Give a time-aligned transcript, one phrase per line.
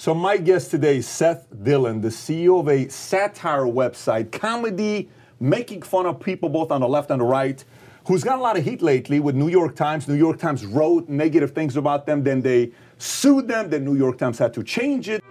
[0.00, 5.82] So my guest today is Seth Dillon, the CEO of a satire website, comedy, making
[5.82, 7.62] fun of people both on the left and the right,
[8.06, 10.08] who's got a lot of heat lately with New York Times.
[10.08, 14.16] New York Times wrote negative things about them, then they sued them, then New York
[14.16, 15.22] Times had to change it.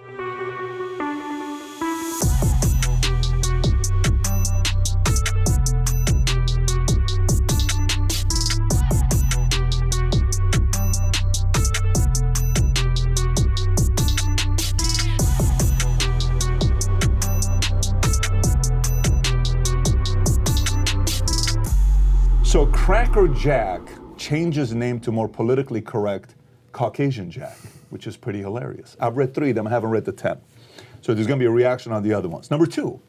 [23.35, 23.81] Jack
[24.17, 26.35] changed his name to more politically correct
[26.71, 27.57] Caucasian Jack,
[27.89, 28.97] which is pretty hilarious.
[28.99, 30.39] I've read three of them, I haven't read the 10.
[31.01, 32.51] So there's gonna be a reaction on the other ones.
[32.51, 32.99] Number two,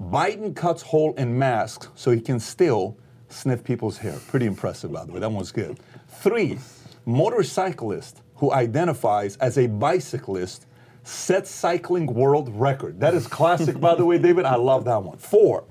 [0.00, 2.96] Biden cuts hole in masks so he can still
[3.28, 4.18] sniff people's hair.
[4.28, 5.20] Pretty impressive, by the way.
[5.20, 5.78] That one's good.
[6.08, 6.58] Three,
[7.06, 10.66] motorcyclist who identifies as a bicyclist
[11.02, 13.00] sets cycling world record.
[13.00, 14.44] That is classic, by the way, David.
[14.44, 15.18] I love that one.
[15.18, 15.64] Four,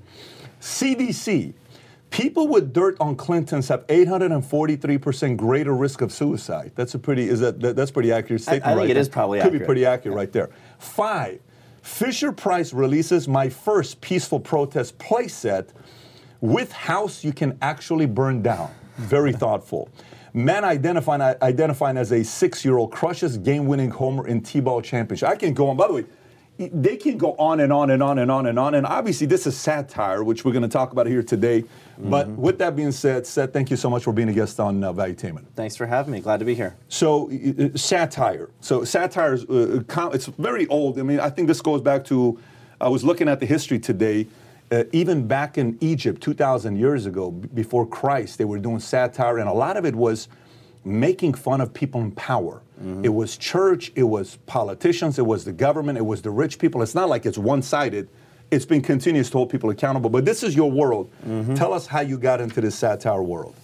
[0.59, 1.53] CDC.
[2.09, 6.71] People with dirt on Clintons have 843% greater risk of suicide.
[6.75, 8.63] That's a pretty is that, that- that's pretty accurate statement.
[8.65, 9.01] I think right it there.
[9.01, 10.49] is probably Could be pretty accurate right there.
[10.79, 11.39] Five,
[11.81, 15.69] Fisher Price releases my first peaceful protest playset
[16.41, 18.71] with house you can actually burn down.
[18.97, 19.89] Very thoughtful.
[20.33, 25.29] Man identifying, identifying as a six-year-old crushes game-winning homer in T-ball championship.
[25.29, 25.77] I can go on.
[25.77, 26.05] By the way,
[26.57, 28.75] they can go on and on and on and on and on.
[28.75, 31.63] And obviously, this is satire, which we're going to talk about here today.
[31.99, 34.83] But with that being said, Seth, thank you so much for being a guest on
[34.83, 35.45] uh, Valuetainment.
[35.55, 36.19] Thanks for having me.
[36.19, 36.75] Glad to be here.
[36.89, 38.49] So uh, uh, satire.
[38.61, 40.99] So satire is uh, com- it's very old.
[40.99, 42.39] I mean, I think this goes back to.
[42.79, 44.27] I was looking at the history today.
[44.69, 49.37] Uh, even back in Egypt, 2,000 years ago, b- before Christ, they were doing satire,
[49.37, 50.27] and a lot of it was
[50.87, 52.61] making fun of people in power.
[53.01, 56.83] It was church, it was politicians, it was the government, it was the rich people.
[56.83, 58.07] It's not like it's one-sided.
[58.51, 60.11] It's been continuous to hold people accountable.
[60.11, 61.09] But this is your world.
[61.55, 63.55] Tell us how you got into this satire world.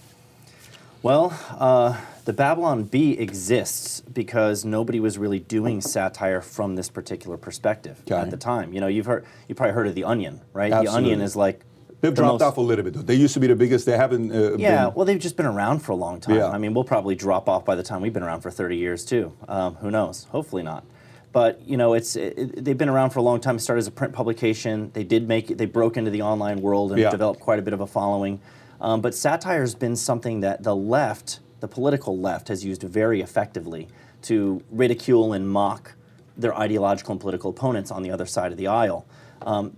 [1.02, 7.36] Well, uh, the Babylon Bee exists because nobody was really doing satire from this particular
[7.36, 8.14] perspective Okay.
[8.16, 8.72] at the time.
[8.72, 10.72] You know, you've heard, you probably heard of the Onion, right?
[10.72, 10.90] Absolutely.
[10.90, 11.60] The Onion is like
[12.04, 12.92] They've dropped most- off a little bit.
[12.94, 13.00] Though.
[13.02, 13.86] They used to be the biggest.
[13.86, 14.30] They haven't.
[14.30, 16.36] Uh, Yeah, been- well, they've just been around for a long time.
[16.36, 16.48] Yeah.
[16.50, 19.04] I mean, we'll probably drop off by the time we've been around for 30 years
[19.06, 19.32] too.
[19.48, 20.24] Um, who knows?
[20.30, 20.84] Hopefully not.
[21.32, 23.56] But you know, it's it, they've been around for a long time.
[23.56, 24.90] It started as a print publication.
[24.92, 25.56] They did make it.
[25.58, 27.10] They broke into the online world and Yeah.
[27.10, 28.40] developed quite a bit of a following.
[28.80, 33.22] Um, but satire has been something that the left, the political left, has used very
[33.22, 33.88] effectively
[34.22, 35.94] to ridicule and mock
[36.36, 39.06] their ideological and political opponents on the other side of the aisle.
[39.42, 39.76] Um,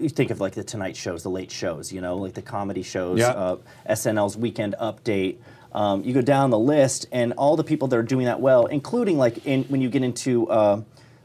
[0.00, 2.82] you think of like the Tonight shows, the late shows, you know, like the comedy
[2.82, 3.28] shows, Yeah.
[3.30, 3.56] uh,
[3.88, 5.36] SNL's Weekend Update.
[5.72, 8.66] Um, you go down the list, and all the people that are doing that well,
[8.66, 10.80] including like in when you get into uh,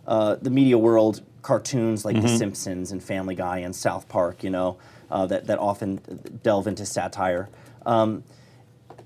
[0.07, 4.49] uh, the media world, cartoons like The Simpsons and Family Guy and South Park, you
[4.51, 4.77] know,
[5.09, 5.97] uh, that that often
[6.43, 7.49] delve into satire.
[7.85, 8.23] Um,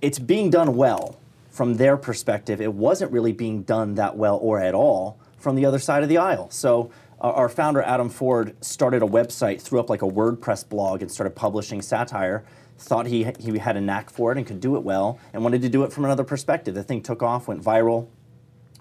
[0.01, 1.17] it's being done well
[1.51, 2.61] from their perspective.
[2.61, 6.09] It wasn't really being done that well or at all from the other side of
[6.09, 6.49] the aisle.
[6.51, 6.91] So
[7.21, 11.35] our founder Adam Ford started a website, threw up like a WordPress blog, and started
[11.35, 12.45] publishing satire.
[12.77, 15.61] Thought he he had a knack for it and could do it well, and wanted
[15.63, 16.73] to do it from another perspective.
[16.75, 18.07] The thing took off, went viral.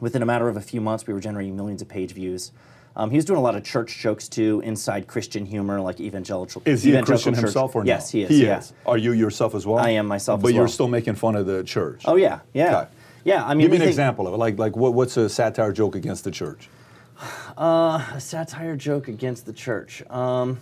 [0.01, 2.53] Within a matter of a few months, we were generating millions of page views.
[2.95, 6.63] Um, he was doing a lot of church jokes too, inside Christian humor, like evangelical.
[6.65, 7.43] Is he a Christian church.
[7.45, 7.89] himself or no?
[7.89, 8.29] Yes, he is.
[8.29, 8.59] He yeah.
[8.59, 8.73] is.
[8.87, 9.79] Are you yourself as well?
[9.79, 10.69] I am myself But you're well.
[10.73, 12.03] still making fun of the church.
[12.07, 12.89] Oh yeah, yeah, Okay.
[13.25, 13.45] yeah.
[13.45, 14.37] I mean, Give me an think- example of it.
[14.37, 16.69] Like, like what, what's a satire joke against the church?
[17.57, 20.03] A satire joke against the church.
[20.11, 20.61] Um,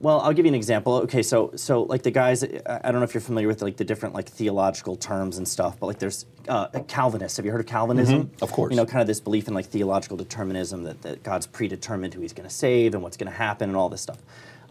[0.00, 0.94] well, I'll give you an example.
[0.94, 3.76] Okay, so so like the guys, I I don't know if you're familiar with like
[3.76, 7.36] the different like theological terms and stuff, but like there's uh, Calvinists.
[7.36, 8.24] Have you heard of Calvinism?
[8.24, 8.42] Mm-hmm.
[8.42, 8.70] Of course.
[8.70, 12.22] You know, kind of this belief in like theological determinism that, that God's predetermined who
[12.22, 14.18] He's going to save and what's going to happen and all this stuff.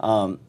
[0.00, 0.40] Um,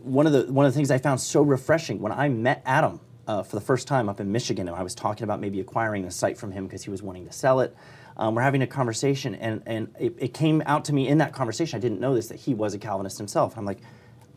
[0.00, 3.00] one of the one of the things I found so refreshing when I met Adam
[3.26, 6.04] uh, for the first time up in Michigan, and I was talking about maybe acquiring
[6.04, 7.74] a site from him because he was wanting to sell it.
[8.16, 11.32] Um, we're having a conversation, and and it, it came out to me in that
[11.32, 11.76] conversation.
[11.76, 13.52] I didn't know this that he was a Calvinist himself.
[13.52, 13.78] And I'm like,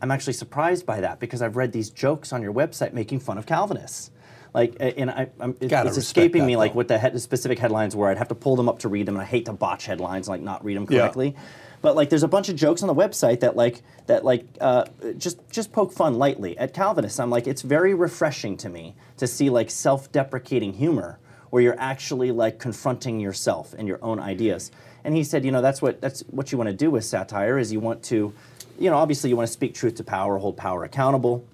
[0.00, 3.38] I'm actually surprised by that because I've read these jokes on your website making fun
[3.38, 4.10] of Calvinists.
[4.54, 7.94] Like, and I, I'm, it- it's escaping that, me like what the head, specific headlines
[7.94, 8.08] were.
[8.08, 10.28] I'd have to pull them up to read them, and I hate to botch headlines,
[10.28, 11.26] like not read them correctly.
[11.26, 11.32] Yeah.
[11.32, 11.52] correctly.
[11.82, 14.86] But like, there's a bunch of jokes on the website that like that like uh,
[15.18, 17.20] just just poke fun lightly at Calvinists.
[17.20, 21.18] I'm like, it's very refreshing to me to see like self-deprecating humor
[21.56, 24.70] where you're actually like confronting yourself and your own ideas.
[25.04, 27.58] And he said, you know, that's what that's what you want to do with satire
[27.58, 28.34] is you want to,
[28.78, 31.46] you know, obviously you want to speak truth to power, hold power accountable.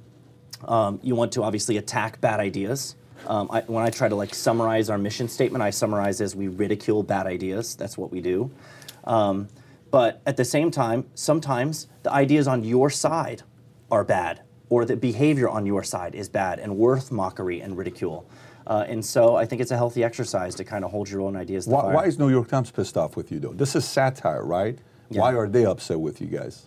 [0.66, 2.96] Um, you want to obviously attack bad ideas.
[3.28, 6.48] Um, I, when I try to like summarize our mission statement, I summarize as we
[6.48, 7.76] ridicule bad ideas.
[7.76, 8.50] That's what we do.
[9.04, 9.46] Um,
[9.92, 13.44] but at the same time, sometimes the ideas on your side
[13.88, 18.28] are bad, or the behavior on your side is bad and worth mockery and ridicule.
[18.66, 21.36] Uh, and so I think it's a healthy exercise to kind of hold your own
[21.36, 21.66] ideas.
[21.66, 23.52] Why, why is New York Times pissed off with you, though?
[23.52, 24.78] This is satire, right?
[25.08, 26.66] Why are they upset with you guys?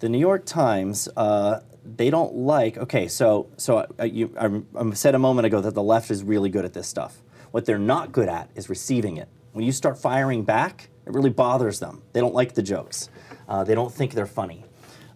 [0.00, 2.76] the New York Times, uh, they don't like.
[2.76, 6.24] Okay, so so uh, you, I, I said a moment ago that the left is
[6.24, 7.22] really good at this stuff.
[7.52, 9.28] What they're not good at is receiving it.
[9.52, 12.02] When you start firing back, it really bothers them.
[12.12, 13.10] They don't like the jokes.
[13.48, 14.64] Uh, they don't think they're funny.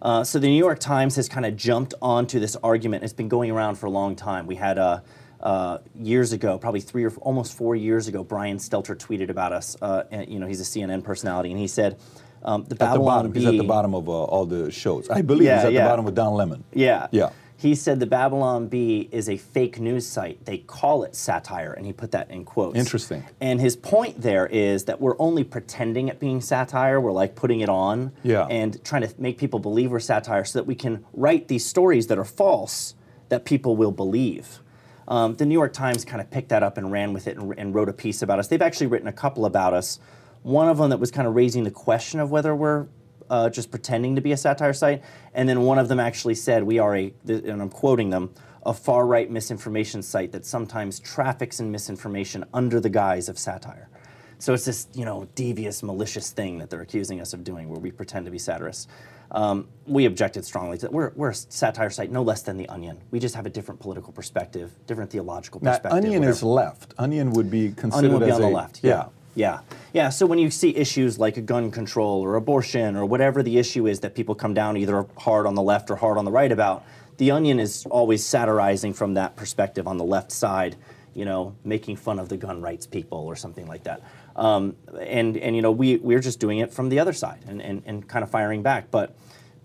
[0.01, 3.03] Uh, so the New York Times has kind of jumped onto this argument.
[3.03, 4.45] It's been going around for a long time.
[4.45, 4.99] We had uh,
[5.45, 9.53] uh, years ago, probably three or f- almost four years ago, Brian Stelter tweeted about
[9.53, 9.77] us.
[9.81, 11.97] Uh, and, you know, he's a CNN personality, and he said,
[12.43, 14.71] um, "The At the Babylon bottom, Bee." he's at the bottom of uh, all the
[14.71, 15.07] shows.
[15.09, 15.83] I believe Yeah, he's at yeah.
[15.83, 16.63] the bottom of Don Lemon.
[16.73, 17.07] Yeah.
[17.11, 17.29] Yeah.
[17.57, 20.43] He said the Babylon Bee is a fake news site.
[20.45, 22.75] They call it satire, and he put that in quotes.
[22.77, 23.23] Interesting.
[23.39, 26.99] And his point there is that we're only pretending at being satire.
[26.99, 28.45] We're like putting it on Yeah.
[28.47, 32.07] and trying to make people believe we're satire so that we can write these stories
[32.07, 32.93] that are false
[33.29, 34.61] that people will believe.
[35.07, 37.53] Um, the New York Times kind of picked that up and ran with it and,
[37.57, 38.47] and wrote a piece about us.
[38.47, 39.99] They've actually written a couple about us.
[40.41, 42.87] One of them that was kind of raising the question of whether we're
[43.29, 45.03] uh, just pretending to be a satire site,
[45.33, 48.33] and then one of them actually said we are a, and I'm quoting them,
[48.65, 53.89] a far right misinformation site that sometimes traffics in misinformation under the guise of satire.
[54.37, 57.79] So it's this, you know, devious, malicious thing that they're accusing us of doing, where
[57.79, 58.87] we pretend to be satirists.
[59.35, 62.97] Um, we objected strongly to we're, we're a satire site, no less than the Onion.
[63.11, 66.05] We just have a different political perspective, different theological Now, perspective.
[66.05, 66.93] Onion is left.
[66.97, 68.79] Onion would be considered Onion would be on the a- left.
[68.81, 69.07] Yeah.
[69.35, 69.59] yeah.
[69.93, 70.09] Yeah.
[70.09, 73.99] So when you see issues like gun control or abortion or whatever the issue is
[73.99, 76.85] that people come down either hard on the left or hard on the right about,
[77.17, 80.77] the Onion is always satirizing from that perspective on the left side,
[81.13, 84.01] you know, making fun of the gun rights people or something like that.
[84.37, 87.61] Um, and, and, you know, we, we're just doing it from the other side and,
[87.61, 88.91] and, and kind of firing back.
[88.91, 89.15] But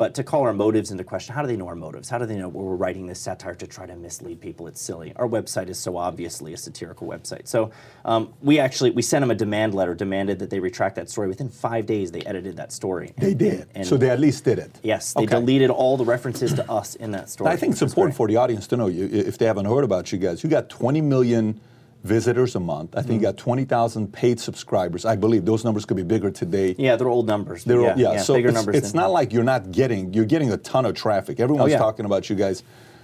[0.01, 2.09] but to call our motives into question, how do they know our motives?
[2.09, 4.67] How do they know we're writing this satire to try to mislead people?
[4.67, 5.13] It's silly.
[5.17, 7.47] Our website is so obviously a satirical website.
[7.47, 7.71] So
[8.07, 11.29] um, we actually we sent them a demand letter, demanded that they retract that story.
[11.29, 13.13] Within five days, they edited that story.
[13.19, 13.69] They did.
[13.75, 14.71] And- so they at least did it.
[14.83, 15.35] yes, they Okay.
[15.39, 17.51] deleted all the references to us in that story.
[17.51, 18.17] I think it's important great.
[18.17, 20.43] for the audience to know you if they haven't heard about you guys.
[20.43, 21.61] You got 20 million
[22.03, 22.97] visitors a month.
[22.97, 23.27] I think Mm-hmm.
[23.27, 25.05] you got 20,000 paid subscribers.
[25.05, 26.75] I believe those numbers could be bigger today.
[26.79, 27.65] Yeah, they're old numbers.
[27.65, 28.77] They're- yeah, yeah, so bigger it's, numbers.
[28.77, 31.41] it's not like you're not getting you're getting a ton of traffic.
[31.41, 31.79] Everyone's Oh, yeah.
[31.79, 32.63] talking about you guys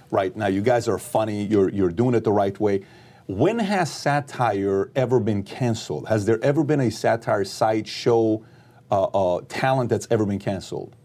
[0.09, 0.47] right now.
[0.47, 1.43] You guys are funny.
[1.45, 2.81] You're you're doing it the right way.
[3.27, 6.07] When has satire ever been canceled?
[6.07, 8.45] Has there ever been a satire site show
[8.89, 10.95] uh, uh, talent that's ever been canceled?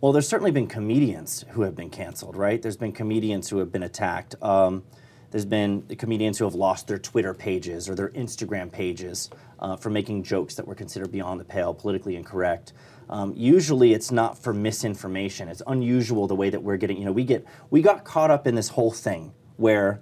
[0.00, 2.60] Well, there's certainly been comedians who have been canceled, right?
[2.60, 4.34] There's been comedians who have been attacked.
[4.42, 4.82] Um,
[5.34, 9.90] there's been comedians who have lost their Twitter pages or their Instagram pages uh, for
[9.90, 12.72] making jokes that were considered beyond the pale, politically incorrect.
[13.10, 15.48] Um, usually, it's not for misinformation.
[15.48, 16.98] It's unusual the way that we're getting.
[16.98, 20.00] You know, we get we got caught up in this whole thing where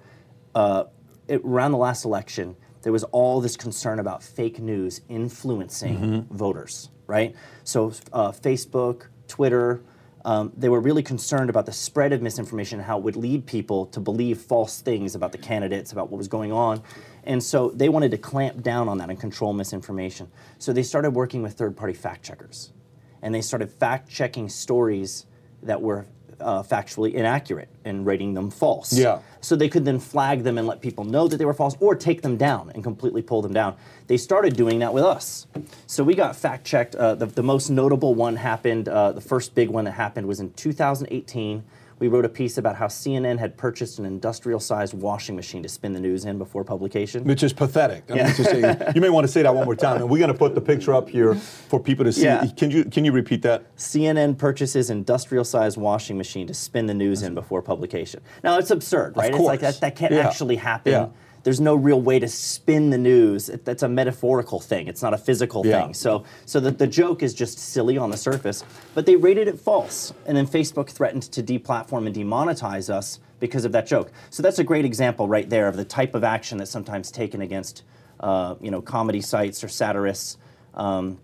[0.55, 0.84] uh,
[1.29, 6.90] it, around the last election, there was all this concern about fake news influencing voters,
[7.06, 7.34] right?
[7.64, 9.81] So, uh, Facebook, Twitter,
[10.24, 13.46] um, they were really concerned about the spread of misinformation and how it would lead
[13.46, 16.82] people to believe false things about the candidates, about what was going on.
[17.24, 20.30] And so they wanted to clamp down on that and control misinformation.
[20.58, 22.72] So they started working with third party fact checkers.
[23.20, 25.26] And they started fact checking stories
[25.62, 26.06] that were
[26.43, 28.93] uh, factually inaccurate and rating them false.
[28.93, 29.20] Yeah.
[29.41, 31.94] So they could then flag them and let people know that they were false or
[31.94, 33.77] take them down and completely pull them down.
[34.06, 35.46] They started doing that with us.
[35.87, 36.94] So we got fact checked.
[36.94, 40.41] Uh, the, the most notable one happened, uh, the first big one that happened was
[40.41, 41.65] in 2018.
[42.03, 45.69] We wrote a piece about how CNN had purchased an industrial sized washing machine to
[45.69, 47.23] spin the news in before publication.
[47.23, 48.03] Which is pathetic.
[48.11, 50.01] I mean, you may want to say that one more time.
[50.01, 52.25] And we're going to put the picture up here for people to see.
[52.25, 52.44] Yeah.
[52.56, 53.77] Can you can you repeat that?
[53.77, 58.21] CNN purchases industrial sized washing machine to spin the news in before publication.
[58.43, 59.32] Now it's absurd, right?
[59.32, 60.27] It's like that, that can't Yeah.
[60.27, 61.13] actually happen.
[61.44, 63.49] There's no real way to spin the news.
[63.49, 64.87] It- That's a metaphorical thing.
[64.87, 65.82] It's not a physical Yeah.
[65.84, 65.94] thing.
[65.94, 68.65] So, so that the joke is just silly on the surface.
[68.94, 73.65] But they rated it false, and then Facebook threatened to deplatform and demonetize us because
[73.65, 74.13] of that joke.
[74.31, 77.41] So that's a great example right there of the type of action that's sometimes taken
[77.43, 77.82] against,
[78.20, 80.37] uh, you know, comedy sites or satirists.
[80.75, 81.19] Um,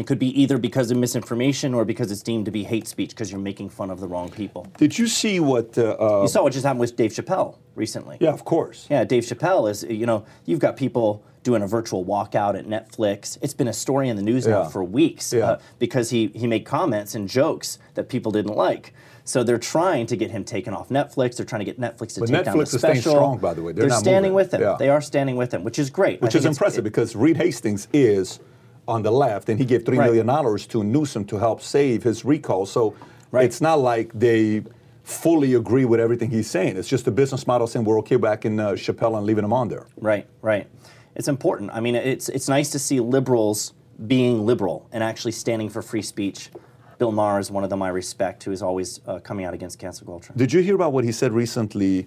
[0.00, 3.10] it could be either because of misinformation or because it's deemed to be hate speech
[3.10, 4.66] because you're making fun of the wrong people.
[4.78, 5.76] Did you see what?
[5.78, 8.16] Uh, You saw what just happened with Dave Chappelle recently.
[8.20, 8.86] yeah, of course.
[8.90, 13.38] Yeah, Dave Chappelle is, you know, you've got people doing a virtual walkout at Netflix.
[13.40, 15.44] It's been a story in the news now for weeks Yeah.
[15.52, 18.92] uh, because he, he made comments and jokes that people didn't like.
[19.24, 21.36] So they're trying to get him taken off Netflix.
[21.36, 22.64] They're trying to get Netflix to But take down the special.
[22.64, 23.72] Netflix is staying strong, by the way.
[23.72, 24.34] They're not standing moving.
[24.46, 24.60] with him.
[24.62, 24.76] Yeah.
[24.78, 26.20] They are standing with him, which is great.
[26.22, 28.40] Which is impressive because Reed Hastings is
[28.88, 30.06] on the left, and he gave three Right.
[30.06, 32.66] million dollars to Newsom to help save his recall.
[32.66, 32.94] So
[33.30, 33.44] Right.
[33.44, 34.62] it's not like they
[35.04, 36.76] fully agree with everything he's saying.
[36.76, 39.52] It's just a business model saying we're okay back in uh, Chappelle and leaving him
[39.52, 39.86] on there.
[40.00, 40.66] Right, right.
[41.14, 41.70] It's important.
[41.74, 43.74] I mean, it's it's nice to see liberals
[44.06, 46.50] being liberal and actually standing for free speech.
[46.98, 49.78] Bill Maher is one of them I respect, who is always uh, coming out against
[49.78, 50.32] cancel culture.
[50.36, 52.06] Did you hear about what he said recently?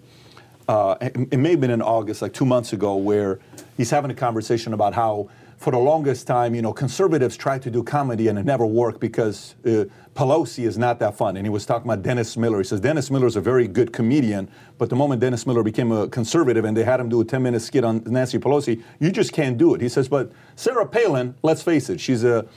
[0.67, 3.39] Uh, it, it may have been in August, like two months ago, where
[3.77, 5.27] he's having a conversation about how,
[5.61, 8.99] for the longest time, you know, conservatives tried to do comedy and it never worked
[8.99, 11.37] because uh, Pelosi is not that fun.
[11.37, 12.57] And he was talking about Dennis Miller.
[12.57, 14.49] He says Dennis Miller is a very good comedian,
[14.79, 17.59] but the moment Dennis Miller became a conservative and they had him do a 10-minute
[17.61, 19.81] skit on Nancy Pelosi, you just can't do it.
[19.81, 22.47] He says, but Sarah Palin, let's face it, she's a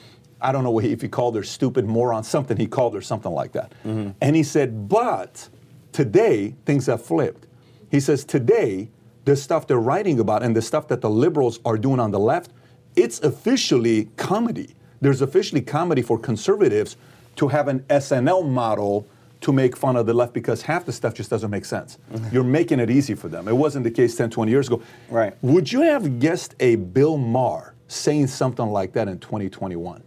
[0.41, 3.03] I don't know what he- if he called her stupid moron, something he called her
[3.03, 3.73] something like that.
[3.85, 5.47] And he said, but
[5.93, 7.47] today things have flipped.
[7.91, 8.89] He says today
[9.27, 12.19] the stuff they're writing about and the stuff that the liberals are doing on the
[12.19, 12.51] left,
[12.97, 14.75] it's officially comedy.
[15.01, 16.97] There's officially comedy for conservatives
[17.37, 19.07] to have an SNL model
[19.41, 21.99] to make fun of the left because half the stuff just doesn't make sense.
[22.33, 23.47] You're making it easy for them.
[23.47, 24.81] It wasn't the case 10, 20 years ago.
[25.11, 25.35] Right.
[25.43, 30.03] Would you have guessed a Bill Maher saying something like that in 2021?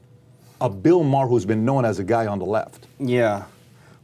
[0.60, 2.88] A Bill Maher who's been known as a guy on the left.
[3.00, 3.46] Yeah.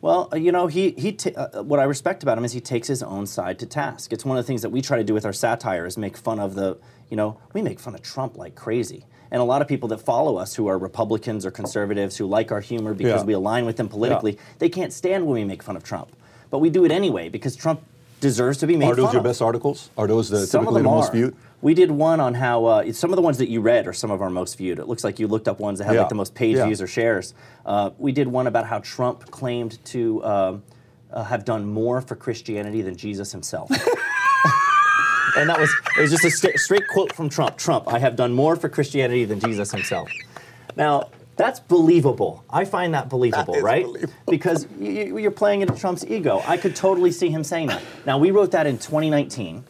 [0.01, 2.59] Well, uh, you know, he, he ta- uh, what I respect about him is he
[2.59, 4.13] takes his own side to task.
[4.13, 6.17] It's one of the things that we try to do with our satire is make
[6.17, 6.77] fun of the,
[7.13, 9.05] you know, we make fun of Trump like crazy.
[9.29, 12.51] And a lot of people that follow us who are Republicans or conservatives who like
[12.51, 13.25] our humor because Yeah.
[13.27, 16.09] we align with them politically, they can't stand when we make fun of Trump.
[16.49, 17.81] But we do it anyway because Trump
[18.19, 19.25] deserves to be made Are those your of.
[19.25, 19.91] best articles?
[19.95, 21.17] Are those the Some of typically them the most are.
[21.17, 21.35] viewed?
[21.61, 24.09] We did one on how uh, some of the ones that you read are some
[24.09, 24.79] of our most viewed.
[24.79, 25.99] It looks like you looked up ones that had Yeah.
[26.01, 26.65] like the most page Yeah.
[26.65, 27.35] views or shares.
[27.63, 30.63] Uh, we did one about how Trump claimed to um
[31.11, 33.69] uh, have done more for Christianity than Jesus himself.
[35.37, 37.57] and that was it was just a sta- straight quote from Trump.
[37.57, 40.09] Trump, I have done more for Christianity than Jesus himself.
[40.75, 41.09] Now.
[41.35, 42.43] That's believable.
[42.47, 43.83] I find that believable, is right?
[43.83, 44.13] believable.
[44.27, 46.43] Because y- y- you're playing into Trump's ego.
[46.45, 47.81] I could totally see him saying that.
[48.05, 49.63] Now, we wrote that in 2019.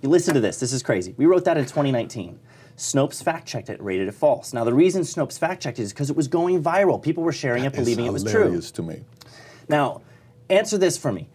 [0.00, 0.58] You listen to this.
[0.60, 1.14] This is crazy.
[1.18, 2.38] We wrote that in 2019.
[2.78, 4.54] Snopes fact checked it, rated it false.
[4.54, 7.00] Now the reason Snopes fact checked it is because it was going viral.
[7.02, 8.58] People were sharing it, believing it was true.
[8.58, 9.02] to me.
[9.68, 10.00] Now,
[10.48, 11.28] answer this for me.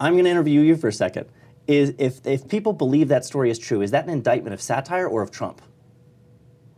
[0.00, 1.26] I'm going to interview you for a second.
[1.66, 5.06] Is if if people believe that story is true, is that an indictment of satire
[5.08, 5.62] or of Trump?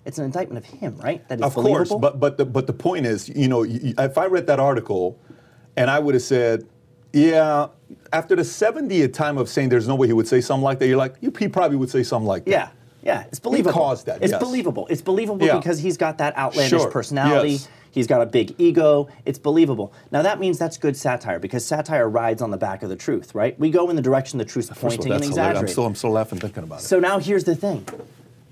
[0.05, 1.27] It's an indictment of him, right?
[1.29, 1.99] That is Of course, believable.
[1.99, 5.19] but but the, but the point is, you know, if I read that article,
[5.77, 6.65] and I would have said,
[7.13, 7.67] yeah,
[8.13, 10.87] after the 70th time of saying there's no way he would say something like that,
[10.87, 12.51] you're like, you, he probably would say something like that.
[12.51, 12.69] Yeah,
[13.03, 13.73] yeah, it's believable.
[13.73, 14.41] caused that, It's yes.
[14.41, 14.87] believable.
[14.89, 15.57] It's believable Yeah.
[15.59, 17.51] because he's got that outlandish Sure, personality.
[17.53, 17.69] yes.
[17.97, 19.09] He's got a big ego.
[19.25, 19.91] It's believable.
[20.13, 23.35] Now that means that's good satire because satire rides on the back of the truth,
[23.35, 23.59] right?
[23.59, 25.61] We go in the direction the truth's First of all, pointing and that's hilarious.
[25.61, 26.83] I'm still, I'm still laughing thinking about it.
[26.83, 27.89] So now here's the thing.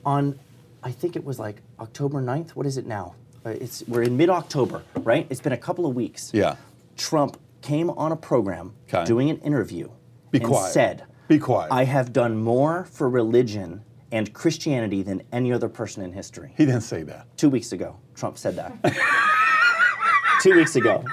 [0.07, 0.39] On,
[0.83, 2.53] I think it was like October 9th.
[2.53, 3.17] What is it now?
[3.45, 5.27] Uh, It's we're in mid-October, right?
[5.29, 6.31] It's been a couple of weeks.
[6.33, 6.57] Yeah.
[6.97, 9.05] Trump came on a program Okay.
[9.05, 9.91] doing an interview
[10.31, 10.73] Be and quiet.
[10.73, 11.71] said, Be quiet.
[11.71, 16.65] I have done more for religion and Christianity than any other person in history." he
[16.65, 17.27] didn't say that.
[17.37, 18.73] Two weeks ago, Trump said that.
[20.43, 21.05] Two weeks ago.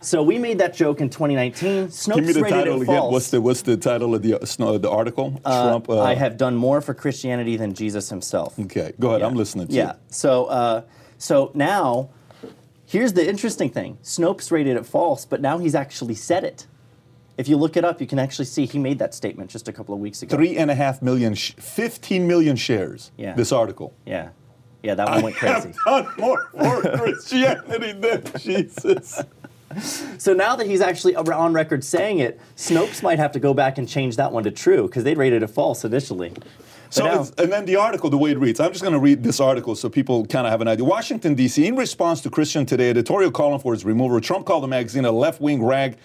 [0.00, 1.88] So we made that joke in 2019.
[1.88, 2.96] Snopes Give me the rated title it again.
[2.96, 3.12] false.
[3.12, 5.40] What's the what's the title of the uh, the article?
[5.44, 5.88] Trump.
[5.88, 8.58] Uh, I have done more for Christianity than Jesus himself.
[8.58, 9.22] Okay, go ahead.
[9.22, 9.92] I'm listening to Yeah.
[9.94, 9.98] you.
[10.10, 10.82] So, uh,
[11.18, 12.10] so now,
[12.84, 16.66] here's the interesting thing: Snopes rated it false, but now he's actually said it.
[17.36, 19.72] If you look it up, you can actually see he made that statement just a
[19.72, 20.36] couple of weeks ago.
[20.36, 23.10] Three and a half million, sh- 15 million shares.
[23.18, 23.34] Yeah.
[23.34, 23.92] This article.
[24.06, 24.28] Yeah,
[24.82, 25.72] yeah, that one went crazy.
[25.84, 29.22] done more for Christianity than Jesus.
[30.18, 33.78] So now that he's actually on record saying it, Snopes might have to go back
[33.78, 36.30] and change that one to true because they rated it false initially.
[36.30, 36.44] But
[36.90, 39.00] So, now- it's, and then the article, the way it reads, I'm just going to
[39.00, 40.84] read this article so people kind of have an idea.
[40.84, 44.68] Washington, D.C., in response to Christian Today editorial calling for its removal, Trump called the
[44.68, 45.96] magazine a left wing rag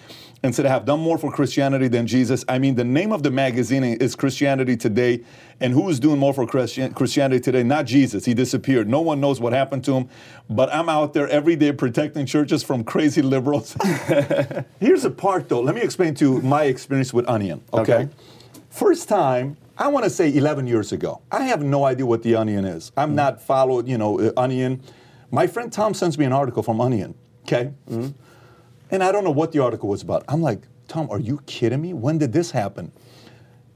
[0.42, 2.44] and said, I have done more for Christianity than Jesus.
[2.48, 5.22] I mean, the name of the magazine is Christianity Today,
[5.60, 7.62] and who is doing more for Christian, Christianity today?
[7.62, 8.24] Not Jesus.
[8.24, 8.88] He disappeared.
[8.88, 10.08] No one knows what happened to him,
[10.50, 13.76] but I'm out there every day protecting churches from crazy liberals.
[14.80, 15.60] Here's the part, though.
[15.60, 17.94] Let me explain to you my experience with Onion, okay?
[17.94, 18.08] Okay.
[18.70, 21.20] First time, I want to say 11 years ago.
[21.30, 22.90] I have no idea what the Onion is.
[22.96, 24.82] I'm not followed, you know, uh, Onion.
[25.30, 27.72] My friend Tom sends me an article from Onion, okay?
[28.92, 30.22] And I don't know what the article was about.
[30.28, 31.94] I'm like, Tom, are you kidding me?
[31.94, 32.92] When did this happen?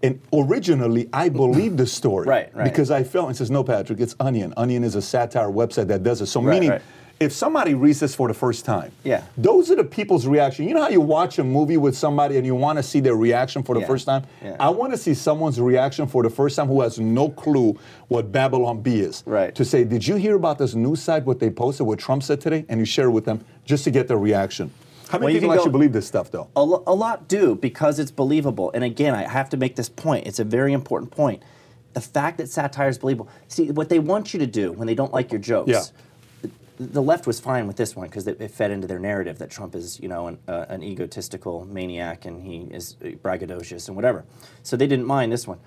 [0.03, 2.27] And originally, I believed the story.
[2.27, 2.65] Right, right.
[2.65, 4.53] Because I felt, and says, no, Patrick, it's Onion.
[4.59, 6.27] Onion is a satire website that does it.
[6.27, 6.79] So Right, meaning,
[7.19, 9.23] if somebody reads this for the first time, Yeah.
[9.39, 10.69] those are the people's reaction.
[10.69, 13.17] You know how you watch a movie with somebody and you want to see their
[13.17, 13.87] reaction for the Yeah.
[13.87, 14.25] first time?
[14.45, 14.57] Yeah.
[14.61, 18.31] I want to see someone's reaction for the first time who has no clue what
[18.31, 19.23] Babylon Bee is.
[19.25, 19.55] Right.
[19.55, 22.39] To say, did you hear about this news site, what they posted, what Trump said
[22.43, 22.67] today?
[22.69, 24.71] And you share it with them just to get their reaction.
[25.09, 26.49] How many Well, people can go- actually believe this stuff, though?
[26.57, 28.71] A, lo- a lot do because it's believable.
[28.75, 30.27] And again, I have to make this point.
[30.27, 31.43] It's a very important point.
[31.93, 33.29] The fact that satire is believable.
[33.49, 35.71] See, what they want you to do when they don't like your jokes.
[35.71, 36.51] Yeah.
[36.79, 39.75] The, left was fine with this one because it, fed into their narrative that Trump
[39.75, 44.27] is, you know, an, uh, an egotistical maniac and he is braggadocious and whatever.
[44.63, 45.59] So they didn't mind this one.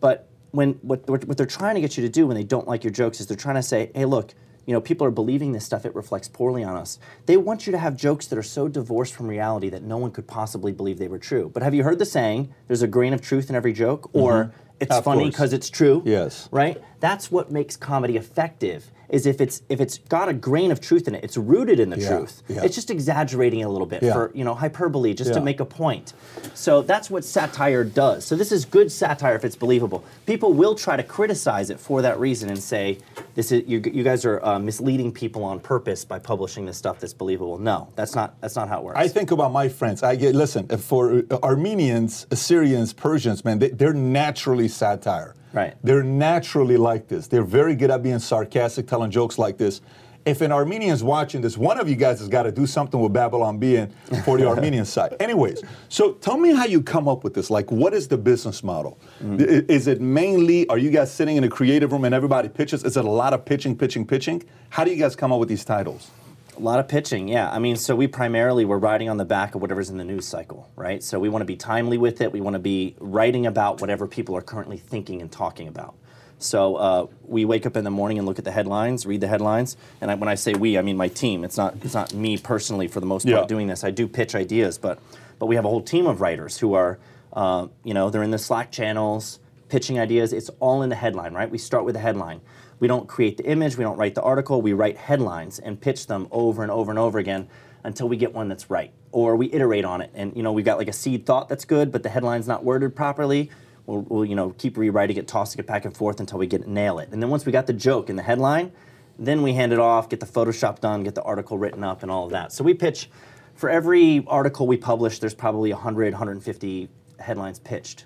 [0.00, 2.84] But when what what they're trying to get you to do when they don't like
[2.84, 4.34] your jokes is they're trying to say, hey, look,
[4.68, 6.98] you know, people are believing this stuff, it reflects poorly on us.
[7.24, 10.10] They want you to have jokes that are so divorced from reality that no one
[10.10, 11.50] could possibly believe they were true.
[11.54, 14.10] But have you heard the saying, there's a grain of truth in every joke?
[14.12, 14.58] Or mm-hmm.
[14.78, 16.02] it's Of funny because it's true?
[16.04, 16.50] Yes.
[16.52, 16.82] Right?
[17.00, 18.92] That's what makes comedy effective.
[19.08, 21.88] Is if it's if it's got a grain of truth in it, it's rooted in
[21.88, 22.42] the Yeah, truth.
[22.46, 22.62] yeah.
[22.62, 26.12] It's just exaggerating a little bit for you know hyperbole, just to make a point.
[26.54, 28.24] So that's what satire does.
[28.26, 30.04] So this is good satire if it's believable.
[30.26, 32.98] People will try to criticize it for that reason and say
[33.34, 37.00] this is you, you guys are uh, misleading people on purpose by publishing this stuff
[37.00, 37.56] that's believable.
[37.56, 38.98] No, that's not that's not how it works.
[38.98, 40.02] I think about my friends.
[40.02, 43.42] I get listen for Armenians, Assyrians, Persians.
[43.44, 45.34] Man, they, they're naturally satire.
[45.52, 45.74] Right.
[45.82, 47.26] They're naturally like this.
[47.26, 49.80] They're very good at being sarcastic, telling jokes like this.
[50.26, 53.14] If an Armenian's watching this, one of you guys has got to do something with
[53.14, 53.88] Babylon being
[54.24, 55.16] for the Armenian side.
[55.20, 57.48] Anyways, so tell me how you come up with this.
[57.48, 58.98] Like, what is the business model?
[59.22, 59.70] Mm-hmm.
[59.70, 62.84] Is it mainly, are you guys sitting in a creative room and everybody pitches?
[62.84, 64.42] Is it a lot of pitching, pitching, pitching?
[64.68, 66.10] How do you guys come up with these titles?
[66.58, 67.48] A lot of pitching, yeah.
[67.48, 70.26] I mean, so we primarily we're riding on the back of whatever's in the news
[70.26, 71.00] cycle, right?
[71.04, 72.32] So we want to be timely with it.
[72.32, 75.94] We want to be writing about whatever people are currently thinking and talking about.
[76.40, 79.28] So uh, we wake up in the morning and look at the headlines, read the
[79.28, 81.44] headlines, and I, when I say we, I mean my team.
[81.44, 83.46] It's not it's not me personally for the most part Yeah.
[83.46, 83.84] doing this.
[83.84, 84.98] I do pitch ideas, but
[85.38, 86.98] but we have a whole team of writers who are,
[87.34, 90.32] uh, you know, they're in the Slack channels pitching ideas.
[90.32, 91.50] It's all in the headline, right?
[91.50, 92.40] We start with the headline.
[92.80, 96.06] We don't create the image, we don't write the article, we write headlines and pitch
[96.06, 97.48] them over and over and over again
[97.82, 98.92] until we get one that's right.
[99.10, 101.64] Or we iterate on it and you know, we've got like a seed thought that's
[101.64, 103.50] good, but the headline's not worded properly.
[103.86, 106.68] We'll, we'll you know, keep rewriting it, tossing it back and forth until we get
[106.68, 107.08] nail it.
[107.10, 108.70] And then once we got the joke in the headline,
[109.18, 112.12] then we hand it off, get the Photoshop done, get the article written up and
[112.12, 112.52] all of that.
[112.52, 113.10] So we pitch
[113.54, 118.04] for every article we publish, there's probably 100, 150 headlines pitched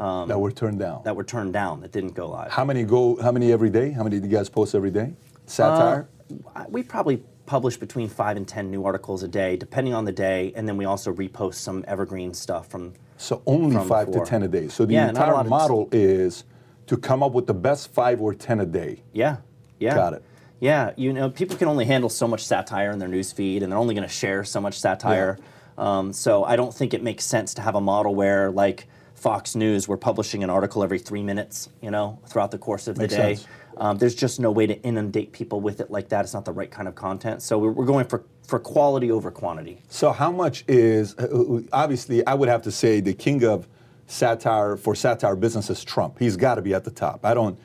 [0.00, 0.96] that were turned down.
[0.98, 2.50] Um, that were turned down that didn't go live.
[2.50, 3.20] How many go?
[3.20, 3.90] How many every day?
[3.90, 5.12] How many do you guys post every day?
[5.46, 6.08] Satire.
[6.54, 10.12] Uh, we probably publish between five and ten new articles a day, depending on the
[10.12, 12.94] day, and then we also repost some evergreen stuff from.
[13.16, 14.24] so only from five before.
[14.24, 14.68] to ten a day.
[14.68, 16.44] So the Yeah, entire model is
[16.86, 19.02] to come up with the best five or ten a day.
[19.12, 19.38] Yeah,
[19.78, 19.94] yeah.
[19.94, 20.24] Got it.
[20.60, 23.72] Yeah, you know, people can only handle so much satire in their news feed, and
[23.72, 25.38] they're only going to share so much satire.
[25.78, 28.86] Um, so I don't think it makes sense to have a model where, like
[29.20, 32.96] Fox News, we're publishing an article every three minutes, you know, throughout the course of
[32.96, 33.38] Makes the day.
[33.76, 36.24] Um, there's just no way to inundate people with it like that.
[36.24, 37.42] It's not the right kind of content.
[37.42, 39.82] So we're, we're going for, for quality over quantity.
[39.88, 43.68] So how much is uh, obviously I would have to say the king of
[44.06, 46.18] satire for satire business is Trump.
[46.18, 47.24] He's got to be at the top.
[47.24, 47.58] I don't.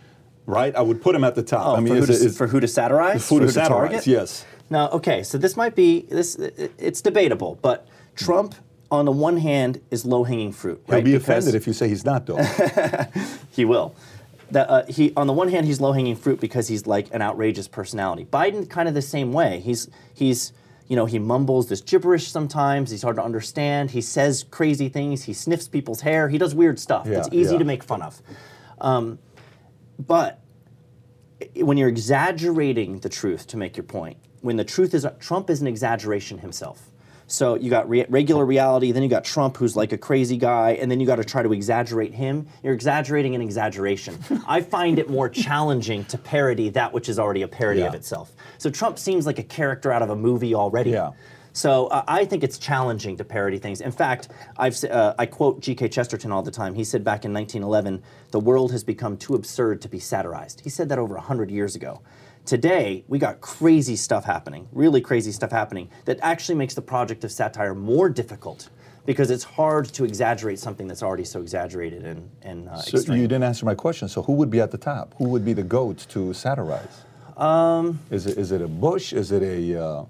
[0.48, 1.65] Right, I would put him at the top.
[1.65, 3.28] Oh, I mean, for, who to, for who to satirize?
[3.28, 4.08] who to For satirize, target?
[4.08, 4.46] yes.
[4.70, 6.36] Now, okay, so this might be this.
[6.36, 8.54] It's debatable, but Trump,
[8.91, 10.82] on the one hand, is low-hanging fruit.
[10.86, 11.04] he'll right?
[11.04, 12.38] be Because- offended if you say he's not, though.
[13.52, 13.95] He will.
[14.52, 17.67] That uh, he, on the one hand, he's low-hanging fruit because he's like an outrageous
[17.67, 18.26] personality.
[18.26, 19.60] Biden, kind of the same way.
[19.62, 20.52] He's he's
[20.88, 22.91] you know he mumbles this gibberish sometimes.
[22.91, 23.91] He's hard to understand.
[23.91, 25.24] He says crazy things.
[25.24, 26.30] He sniffs people's hair.
[26.30, 27.08] He does weird stuff.
[27.08, 27.60] Yeah, it's easy yeah.
[27.60, 28.21] to make fun of.
[28.82, 29.19] Um,
[29.98, 30.41] but
[31.56, 35.62] when you're exaggerating the truth to make your point, when the truth is Trump is
[35.62, 36.91] an exaggeration himself.
[37.27, 40.71] So you got re- regular reality, then you got Trump, who's like a crazy guy,
[40.71, 42.47] and then you got to try to exaggerate him.
[42.63, 44.19] You're exaggerating an exaggeration.
[44.47, 48.31] I find it more challenging to parody that which is already a parody of itself.
[48.57, 50.91] So Trump seems like a character out of a movie already.
[50.91, 51.11] Yeah.
[51.55, 53.79] So uh, I think it's challenging to parody things.
[53.79, 55.88] In fact, I've, uh, I quote G.K.
[55.88, 56.75] Chesterton all the time.
[56.75, 60.59] He said back in 1911, the world has become too absurd to be satirized.
[60.59, 62.01] He said that over 100 years ago.
[62.45, 67.23] Today, we got crazy stuff happening, really crazy stuff happening, that actually makes the project
[67.23, 68.69] of satire more difficult
[69.08, 73.19] because it's hard to exaggerate something that's already so exaggerated and, and uh, so extreme.
[73.19, 74.08] you didn't answer my question.
[74.08, 75.15] So who would be at the top?
[75.17, 77.05] Who would be the goat to satirize?
[77.36, 79.12] Um, is it is it a Bush?
[79.12, 80.05] Is it a uh,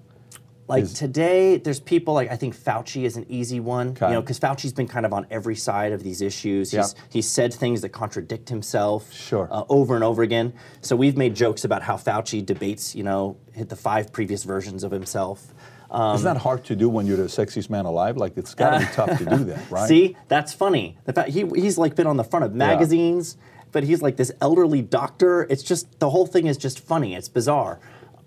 [0.68, 4.08] Like Is- today, there's people like I think Fauci is an easy one, Okay.
[4.08, 6.72] you know, because Fauci's been kind of on every side of these issues.
[6.72, 7.02] He's, Yeah.
[7.08, 9.48] he's said things that contradict himself Sure.
[9.50, 10.52] uh, over and over again.
[10.80, 14.82] So we've made jokes about how Fauci debates, you know, hit the five previous versions
[14.82, 15.54] of himself.
[15.88, 18.16] Um, Isn't that hard to do when you're the sexiest man alive?
[18.16, 19.86] Like it's got to be tough to do that, right?
[19.88, 20.98] See, that's funny.
[21.04, 23.36] The fact he he's like been on the front of magazines,
[23.70, 25.46] but he's like this elderly doctor.
[25.48, 27.14] It's just the whole thing is just funny.
[27.14, 27.78] It's bizarre,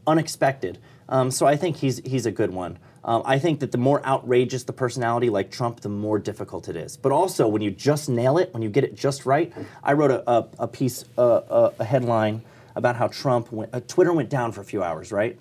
[0.07, 0.79] unexpected.
[1.09, 2.77] Um, so I think he's he's a good one.
[3.03, 6.75] Um, I think that the more outrageous the personality, like Trump, the more difficult it
[6.75, 6.97] is.
[6.97, 9.51] But also, when you just nail it, when you get it just right,
[9.83, 12.43] I wrote a, a, a piece, uh, a, a headline
[12.75, 15.39] about how Trump went, uh, Twitter went down for a few hours, right?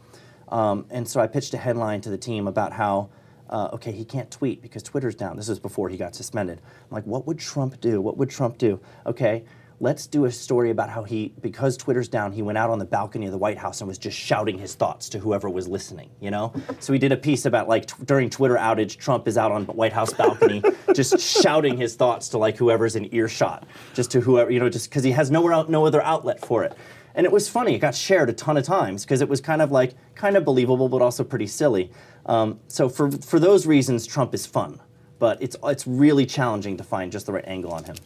[0.48, 3.10] Um, and so I pitched a headline to the team about how,
[3.50, 5.36] uh, okay, he can't tweet because Twitter's down.
[5.36, 6.60] This is before he got suspended.
[6.60, 8.00] I'm like, what would Trump do?
[8.00, 8.80] What would Trump do?
[9.04, 9.44] Okay,
[9.80, 12.84] let's do a story about how he, because Twitter's down, he went out on the
[12.84, 16.10] balcony of the White House and was just shouting his thoughts to whoever was listening,
[16.20, 16.52] you know?
[16.80, 19.66] So we did a piece about like t- during Twitter outage, Trump is out on
[19.66, 20.62] White House balcony
[20.94, 24.90] just shouting his thoughts to like whoever's in earshot, just to whoever, you know, just
[24.90, 26.76] because he has nowhere out, no other outlet for it.
[27.14, 27.74] And it was funny.
[27.74, 30.44] It got shared a ton of times because it was kind of like kind of
[30.44, 31.90] believable, but also pretty silly.
[32.26, 34.80] Um, so for for those reasons, Trump is fun,
[35.18, 37.96] but it's it's really challenging to find just the right angle on him.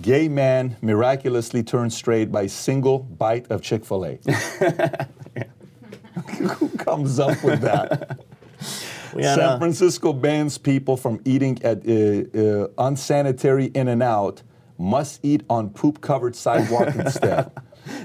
[0.00, 4.18] Gay man miraculously turned straight by single bite of Chick Fil A.
[6.38, 8.20] Who comes up with that?
[9.12, 14.42] San Francisco bans people from eating at uh, uh, unsanitary In-N-Out.
[14.78, 17.50] Must eat on poop-covered sidewalk instead.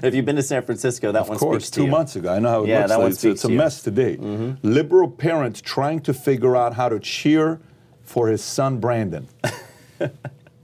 [0.02, 1.90] if you've been to San Francisco, that one Of course, speaks to two you.
[1.90, 2.32] months ago.
[2.34, 3.02] I know how it Yeah, looks that like.
[3.02, 3.52] one It's, speaks it's a to.
[3.52, 3.58] Mm-hmm.
[3.58, 4.16] mess today.
[4.68, 7.60] Liberal parents trying to figure out how to cheer
[8.02, 9.28] for his son Brandon.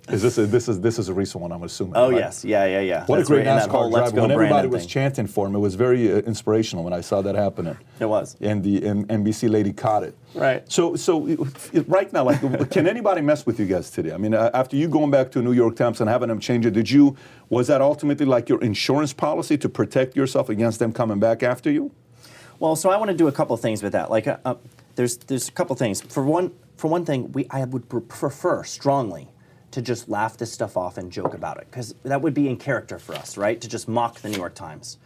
[0.09, 1.53] is this a, this is this is a recent one?
[1.53, 1.95] I'm assuming.
[1.97, 2.19] Oh right?
[2.19, 3.05] yes, yeah, yeah, yeah.
[3.07, 4.21] What That's a great right, and that whole NASCAR driver!
[4.23, 4.89] When everybody Brandon was thing.
[4.89, 7.77] chanting for him, it was very uh, inspirational when I saw that happening.
[8.01, 8.37] It was.
[8.41, 10.17] And the M- NBC lady caught it.
[10.35, 10.71] Right.
[10.71, 11.39] So, so it-
[11.73, 14.13] it- right now, like, can anybody mess with you guys today?
[14.13, 16.67] I mean, uh, after you going back to New York Times and having them change
[16.67, 17.17] it, did you?
[17.49, 21.71] Was that ultimately like your insurance policy to protect yourself against them coming back after
[21.71, 21.93] you?
[22.59, 24.11] Well, so I want to do a couple things with that.
[24.11, 24.55] Like, uh, uh,
[24.97, 26.01] there's there's a couple things.
[26.01, 29.29] For one, for one thing, we I would pr- prefer strongly
[29.73, 32.57] to just laugh this stuff off and joke about it because that would be in
[32.57, 33.61] character for us, right?
[33.61, 34.99] To just mock the New York Times.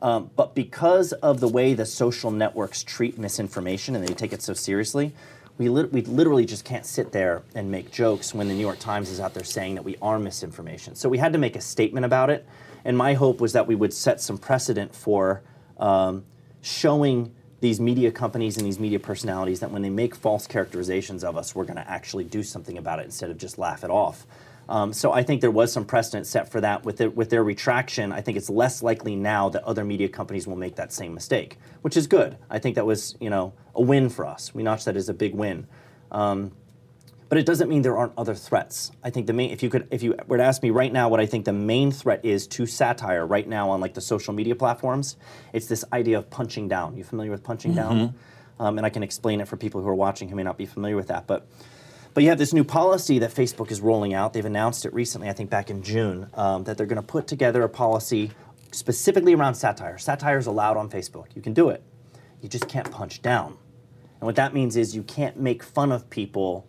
[0.00, 4.42] Um, but because of the way the social networks treat misinformation and they take it
[4.42, 5.12] so seriously,
[5.58, 8.78] we, lit- we literally just can't sit there and make jokes when the New York
[8.78, 10.94] Times is out there saying that we are misinformation.
[10.94, 12.46] So we had to make a statement about it.
[12.84, 15.42] And my hope was that we would set some precedent for
[15.78, 16.24] um,
[16.62, 21.36] showing these media companies and these media personalities that when they make false characterizations of
[21.36, 24.26] us, we're going to actually do something about it instead of just laugh it off.
[24.68, 26.84] Um, so I think there was some precedent set for that.
[26.84, 30.46] With, it, with their retraction, I think it's less likely now that other media companies
[30.46, 32.36] will make that same mistake, which is good.
[32.50, 34.54] I think that was you know a win for us.
[34.54, 35.66] We notched that as a big win.
[36.12, 36.52] Um,
[37.28, 38.90] but it doesn't mean there aren't other threats.
[39.04, 41.08] I think the main, if you could, if you were to ask me right now
[41.08, 44.32] what I think the main threat is to satire right now on like the social
[44.32, 45.16] media platforms,
[45.52, 46.96] it's this idea of punching down.
[46.96, 48.14] You familiar with punching down?
[48.60, 50.66] Um, and I can explain it for people who are watching who may not be
[50.66, 51.26] familiar with that.
[51.26, 51.46] But
[52.14, 54.32] but you have this new policy that Facebook is rolling out.
[54.32, 57.28] They've announced it recently, I think back in June, um, that they're going to put
[57.28, 58.32] together a policy
[58.72, 59.98] specifically around satire.
[59.98, 61.26] Satire is allowed on Facebook.
[61.36, 61.82] You can do it.
[62.40, 63.56] You just can't punch down.
[64.20, 66.66] And what that means is you can't make fun of people.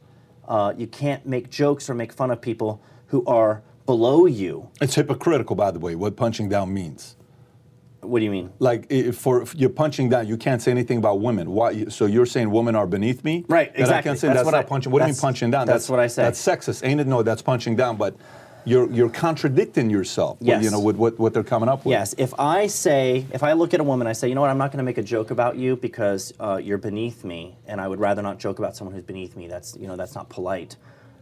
[0.49, 4.67] Uh, you can't make jokes or make fun of people who are below you.
[4.81, 7.15] It's hypocritical, by the way, what punching down means.
[8.01, 8.51] What do you mean?
[8.59, 11.51] Like, if for if you're punching down, you can't say anything about women.
[11.51, 11.85] Why?
[11.85, 13.45] So you're saying women are beneath me?
[13.47, 14.09] Right, That I exactly.
[14.09, 14.91] can't say That's that's, what not I- punching.
[14.91, 15.67] What do you mean punching down?
[15.67, 16.23] that's what I say.
[16.23, 17.07] That's sexist, ain't it?
[17.07, 17.97] No, that's punching down.
[17.97, 18.15] But
[18.65, 20.39] you're you're contradicting yourself.
[20.39, 20.63] with, Yes.
[20.63, 21.91] You know, with what, what they're coming up with.
[21.91, 24.49] Yes, if I say, if I look at a woman, I say, you know what,
[24.49, 27.79] I'm not going to make a joke about you because uh, you're beneath me, and
[27.79, 29.47] I would rather not joke about someone who's beneath me.
[29.47, 30.75] That's, you know, that's not polite.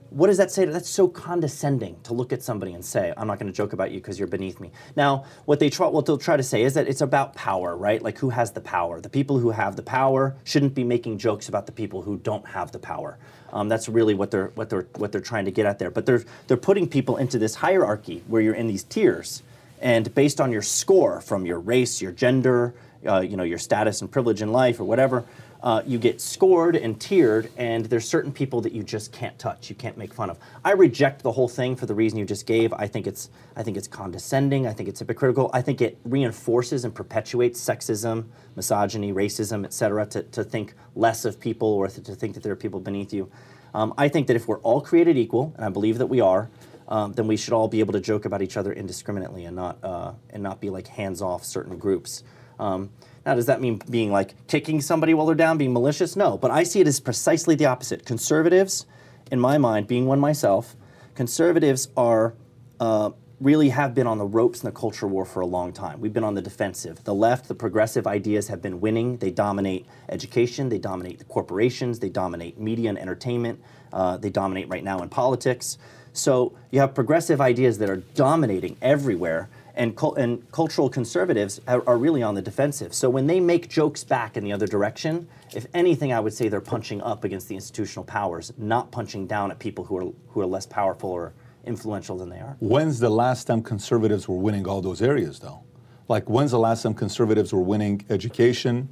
[0.09, 0.63] What does that say?
[0.63, 3.91] That's so condescending to look at somebody and say, I'm not going to joke about
[3.91, 4.71] you because you're beneath me.
[4.95, 8.01] Now, what they try, what they'll try to say is that it's about power, right?
[8.01, 9.01] Like who has the power?
[9.01, 12.47] The people who have the power shouldn't be making jokes about the people who don't
[12.47, 13.19] have the power.
[13.53, 15.89] Um, that's really what they're what they're what they're trying to get at there.
[15.89, 19.43] But they're they're putting people into this hierarchy where you're in these tiers
[19.81, 22.73] and based on your score from your race, your gender,
[23.07, 25.23] uh, you know, your status and privilege in life or whatever,
[25.67, 29.69] uh, you get scored and tiered, and there's certain people that you just can't touch,
[29.69, 30.39] you can't make fun of.
[30.63, 32.71] I reject the whole thing for the reason you just gave.
[32.71, 34.65] I think it's I think it's condescending.
[34.65, 35.49] I think it's hypocritical.
[35.51, 41.25] I think it reinforces and perpetuates sexism, misogyny, racism, et cetera, to, to think less
[41.25, 43.29] of people or to, to think that there are people beneath you.
[43.73, 46.49] Um, I think that if we're all created equal, and I believe that we are,
[46.87, 49.83] um, then we should all be able to joke about each other indiscriminately and not
[49.83, 52.23] uh, and not be like hands off certain groups.
[52.57, 52.89] Um,
[53.27, 56.15] Now, does that mean being like kicking somebody while they're down, being malicious?
[56.15, 58.05] No, but I see it as precisely the opposite.
[58.05, 58.85] Conservatives,
[59.29, 60.77] in my mind, being one myself,
[61.13, 62.35] conservatives are
[62.79, 63.09] uh,
[63.41, 65.99] really have been on the ropes in the culture war for a long time.
[65.99, 67.03] We've been on the defensive.
[67.03, 69.17] The left, the progressive ideas have been winning.
[69.17, 73.61] They dominate education, they dominate the corporations, they dominate media and entertainment,
[73.91, 75.77] uh, they dominate right now in politics.
[76.13, 79.49] So you have progressive ideas that are dominating everywhere.
[79.77, 82.93] And, and cultural conservatives are, are really on the defensive.
[82.93, 86.49] So when they make jokes back in the other direction, if anything, I would say
[86.49, 90.41] they're punching up against the institutional powers, not punching down at people who are, who
[90.41, 91.33] are less powerful or,
[91.67, 92.55] influential than they are.
[92.59, 95.63] When's the last time conservatives were winning all those areas, though?
[96.07, 98.89] Like, when's the last time conservatives were winning education,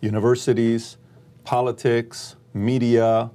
[0.00, 0.96] universities,
[1.44, 3.30] politics, media?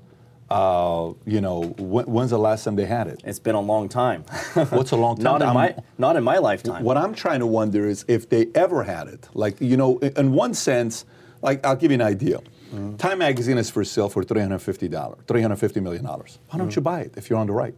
[0.49, 3.21] Uh, you know, when, when's the last time they had it?
[3.23, 4.23] It's been a long time.
[4.69, 5.23] What's a long time?
[5.23, 6.83] not in my not in my lifetime.
[6.83, 9.29] What I'm trying to wonder is if they ever had it.
[9.33, 11.05] Like, you know, in one sense,
[11.41, 12.39] like I'll give you an idea.
[12.39, 12.97] Mm-hmm.
[12.97, 14.89] Time magazine is for sale for $350,
[15.25, 16.05] $350 million.
[16.05, 16.69] Why don't mm-hmm.
[16.69, 17.75] you buy it if you're on the right?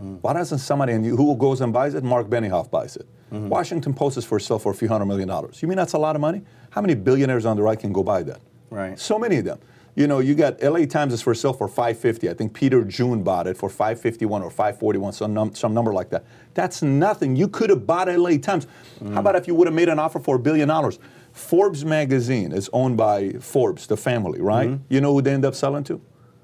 [0.00, 0.18] Mm.
[0.20, 2.02] Why doesn't somebody, and who goes and buys it?
[2.02, 3.06] Mark Benioff buys it.
[3.32, 3.48] Mm-hmm.
[3.48, 5.62] Washington Post is for sale for a few hundred million dollars.
[5.62, 6.42] You mean that's a lot of money?
[6.70, 8.40] How many billionaires on the right can go buy that?
[8.70, 8.98] Right.
[8.98, 9.58] So many of them.
[9.94, 12.30] You know, you got LA Times is for sale for 550.
[12.30, 16.08] I think Peter June bought it for 551 or 541, some, num- some number like
[16.10, 16.24] that.
[16.54, 17.36] That's nothing.
[17.36, 18.66] You could have bought LA Times.
[19.02, 19.12] Mm.
[19.12, 20.98] How about if you would have made an offer for a billion dollars?
[21.32, 24.70] Forbes magazine is owned by Forbes, the family, right?
[24.70, 24.84] Mm-hmm.
[24.88, 26.00] You know who they end up selling to?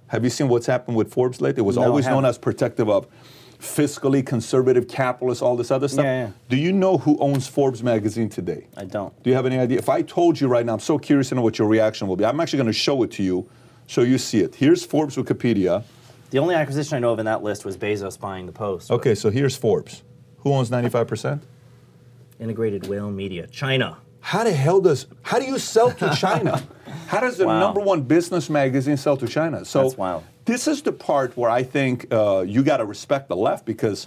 [0.09, 1.61] Have you seen what's happened with Forbes lately?
[1.61, 3.07] It was no, always known as protective of
[3.61, 6.05] fiscally conservative capitalist, all this other stuff.
[6.05, 6.31] Yeah, yeah.
[6.49, 8.67] Do you know who owns Forbes magazine today?
[8.77, 9.13] I don't.
[9.23, 9.79] Do you have any idea?
[9.79, 12.17] If I told you right now, I'm so curious to know what your reaction will
[12.17, 12.25] be.
[12.25, 13.49] I'm actually going to show it to you
[13.87, 14.55] so you see it.
[14.55, 15.83] Here's Forbes Wikipedia.
[16.31, 18.91] The only acquisition I know of in that list was Bezos buying the Post.
[18.91, 20.03] Okay, so here's Forbes.
[20.39, 21.41] Who owns 95%?
[22.39, 23.97] Integrated Whale Media, China.
[24.21, 26.63] How the hell does how do you sell to China?
[27.07, 27.61] how does the Wow.
[27.61, 29.65] number one business magazine sell to China?
[29.65, 30.25] So That's wild.
[30.49, 34.07] This is the part where I think uh, you got to respect the left because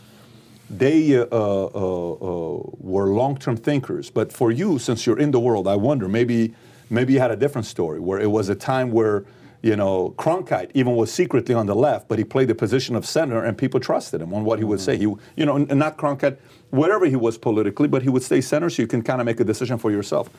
[0.71, 4.10] they uh, uh, uh, were long-term thinkers.
[4.10, 6.56] But for you, since you're in the world, I wonder maybe
[6.89, 9.23] maybe you had a different story where it was a time where
[9.62, 13.06] you know Cronkite even was secretly on the left, but he played the position of
[13.06, 14.97] center, and people trusted him on what he would say.
[14.97, 16.38] He you know, and not Cronkite,
[16.71, 19.39] wherever he was politically, but he would stay center, so you can kind of make
[19.39, 20.32] a decision for yourself.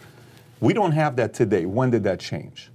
[0.59, 1.65] We don't have that today.
[1.65, 2.71] When did that change?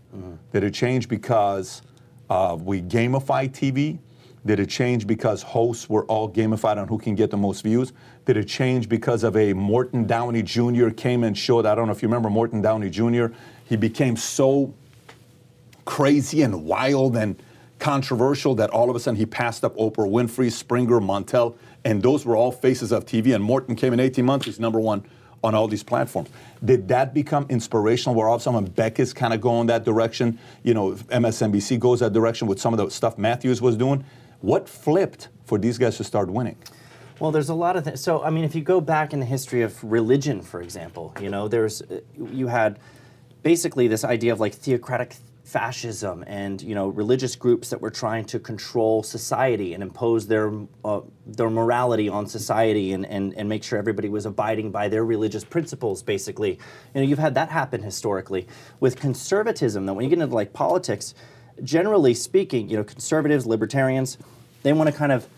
[0.53, 1.81] Did it change because
[2.29, 3.99] uh, we gamify TV?
[4.45, 7.91] Did it change because hosts were all gamified on who can get the most views?
[8.25, 10.89] Did it change because of a Morton Downey Jr.
[10.89, 11.65] came and showed?
[11.65, 13.27] I don't know if you remember Morton Downey Jr.
[13.65, 14.73] He became so
[15.83, 17.41] crazy and wild and
[17.79, 22.25] controversial that all of a sudden he passed up Oprah Winfrey, Springer, Montel, and those
[22.25, 23.35] were all faces of TV.
[23.35, 25.03] And Morton came in 18 months, he's number one
[25.43, 26.30] on all these platforms.
[26.63, 30.39] Did that become inspirational where all of a sudden Beckett's kind of going that direction?
[30.63, 34.04] You know, MSNBC goes that direction with some of the stuff Matthews was doing.
[34.41, 36.58] What flipped for these guys to start winning?
[37.19, 38.02] Well, there's a lot of things.
[38.02, 41.30] So, I mean, if you go back in the history of religion, for example, you
[41.30, 42.78] know, there's uh, you had
[43.41, 45.15] basically this idea of like theocratic
[45.47, 50.51] fascism and you know religious groups that were trying to control society and impose their
[50.83, 55.05] uh, their morality on society and, and and make sure everybody was abiding by their
[55.05, 56.51] religious principles basically.
[56.93, 58.45] You know you've had that happen historically.
[58.81, 61.13] With conservatism though when you get into like politics
[61.63, 64.17] generally speaking you know conservatives libertarians
[64.63, 65.29] they want to kind of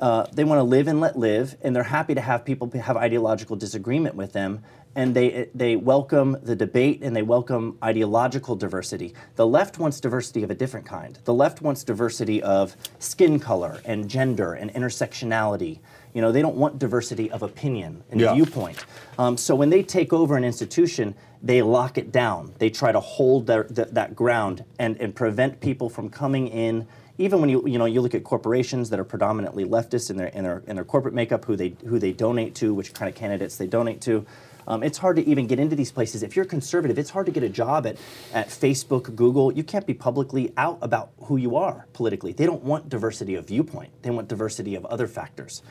[0.00, 2.96] uh, they want to live and let live, and they're happy to have people have
[2.96, 4.62] ideological disagreement with them,
[4.96, 9.14] and they they welcome the debate and they welcome ideological diversity.
[9.36, 11.18] The left wants diversity of a different kind.
[11.24, 15.78] The left wants diversity of skin color and gender and intersectionality.
[16.14, 18.32] You know, they don't want diversity of opinion and Yeah.
[18.34, 18.84] viewpoint.
[19.18, 22.54] Um, so when they take over an institution, they lock it down.
[22.58, 26.86] They try to hold their, th- that ground and, and prevent people from coming in.
[27.18, 30.26] Even when you you know you look at corporations that are predominantly leftist in their
[30.28, 33.14] in their in their corporate makeup, who they who they donate to, which kind of
[33.14, 34.26] candidates they donate to.
[34.66, 36.22] Um, it's hard to even get into these places.
[36.22, 37.96] If you're conservative, it's hard to get a job at,
[38.32, 39.52] at Facebook, Google.
[39.52, 42.32] You can't be publicly out about who you are politically.
[42.32, 43.90] They don't want diversity of viewpoint.
[44.02, 45.62] They want diversity of other factors.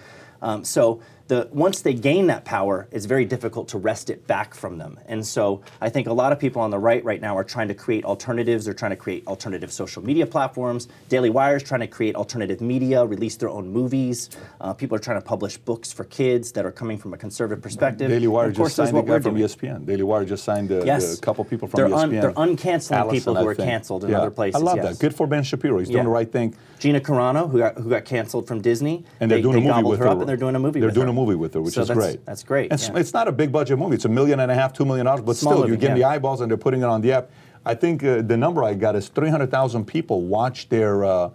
[0.41, 4.53] Um, so the once they gain that power, it's very difficult to wrest it back
[4.53, 4.99] from them.
[5.07, 7.67] And so I think a lot of people on the right right now are trying
[7.69, 8.65] to create alternatives.
[8.65, 10.87] They're trying to create alternative social media platforms.
[11.09, 14.29] Daily Wire is trying to create alternative media, release their own movies.
[14.61, 17.63] Uh, people are trying to publish books for kids that are coming from a conservative
[17.63, 18.09] perspective.
[18.09, 19.35] Daily Wire of course, just signed a guy from.
[19.35, 19.85] ESPN.
[19.85, 21.17] Daily Wire just signed a, Yes.
[21.17, 22.21] a couple people from They're un- ESPN.
[22.21, 23.67] they're uncanceling people who I are think.
[23.69, 24.19] canceled in Yeah.
[24.19, 24.97] other places, I love yes.
[24.97, 24.99] that.
[24.99, 25.79] Good for Ben Shapiro.
[25.79, 25.93] He's Yeah.
[25.95, 26.55] doing the right thing.
[26.77, 29.73] Gina Carano, who got, who got canceled from Disney, And they're they, doing they a
[29.75, 30.11] movie with her her.
[30.11, 31.11] up, and they're doing a movie They're with doing her.
[31.11, 32.25] a movie with her, which So is that's- great.
[32.25, 32.97] that's great, It's, yeah.
[32.99, 33.95] it's not a big budget movie.
[33.95, 36.09] It's a million and a half, two million dollars, but Small still, you're getting yeah.
[36.09, 37.29] the eyeballs and they're putting it on the app.
[37.65, 41.29] I think uh, the number I got is 300,000 people watch their uh,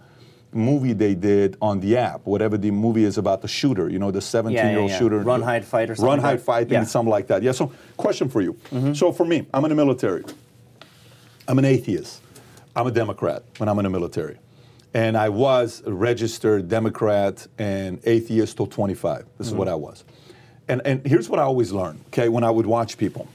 [0.53, 4.11] movie they did on the app, whatever the movie is about the shooter, you know,
[4.11, 4.99] the 17 year old yeah.
[4.99, 5.19] shooter.
[5.19, 6.43] Run, hide, fight or something Run, like hide, that.
[6.43, 6.79] fight, Yeah.
[6.79, 7.41] and something like that.
[7.43, 8.53] Yeah, so question for you.
[8.71, 8.93] Mm-hmm.
[8.93, 10.23] So for me, I'm in the military.
[11.47, 12.21] I'm an atheist.
[12.75, 14.37] I'm a Democrat when I'm in the military.
[14.93, 19.25] And I was a registered Democrat and atheist till 25.
[19.37, 19.73] This is what mm-hmm.
[19.73, 20.03] I was.
[20.67, 23.27] And, and here's what I always learned, okay, when I would watch people.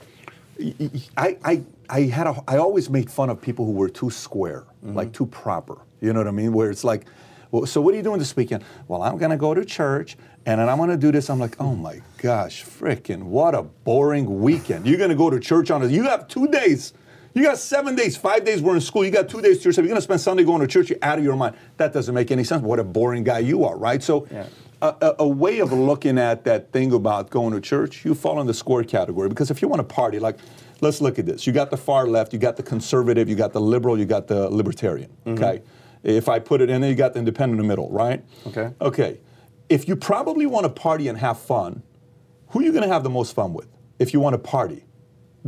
[1.17, 4.65] I, I, I, had a, I always made fun of people who were too square,
[4.85, 4.95] mm-hmm.
[4.95, 5.79] like too proper.
[6.01, 6.53] You know what I mean?
[6.53, 7.07] Where it's like,
[7.51, 8.65] well, so what are you doing this weekend?
[8.89, 10.17] Well, I'm going to go to church
[10.47, 11.29] and then I'm going to do this.
[11.29, 14.87] I'm like, oh my gosh, frickin', what a boring weekend.
[14.87, 16.93] You're going to go to church on a, you have two days.
[17.37, 19.05] You got seven days, five days we're in school.
[19.05, 19.85] You got two days to yourself.
[19.85, 20.89] You're going to spend Sunday going to church.
[20.89, 21.55] You're out of your mind.
[21.77, 22.63] That doesn't make any sense.
[22.63, 24.03] What a boring guy you are, right?
[24.03, 24.47] So, Yeah.
[24.81, 28.41] a, a, a way of looking at that thing about going to church, you fall
[28.41, 29.29] in the square category.
[29.29, 30.39] Because if you want to party, like,
[30.81, 31.47] let's look at this.
[31.47, 34.29] You got the far left, you got the conservative, you got the liberal, you got
[34.29, 35.11] the libertarian.
[35.27, 35.45] Mm-hmm.
[35.45, 35.63] Okay.
[36.05, 38.25] If I put it in there, you got the independent in the middle, right?
[38.47, 38.71] Okay.
[38.81, 39.21] Okay.
[39.69, 41.83] If you probably want to party and have fun,
[42.49, 43.67] who are you going to have the most fun with?
[43.99, 44.85] If you want to party,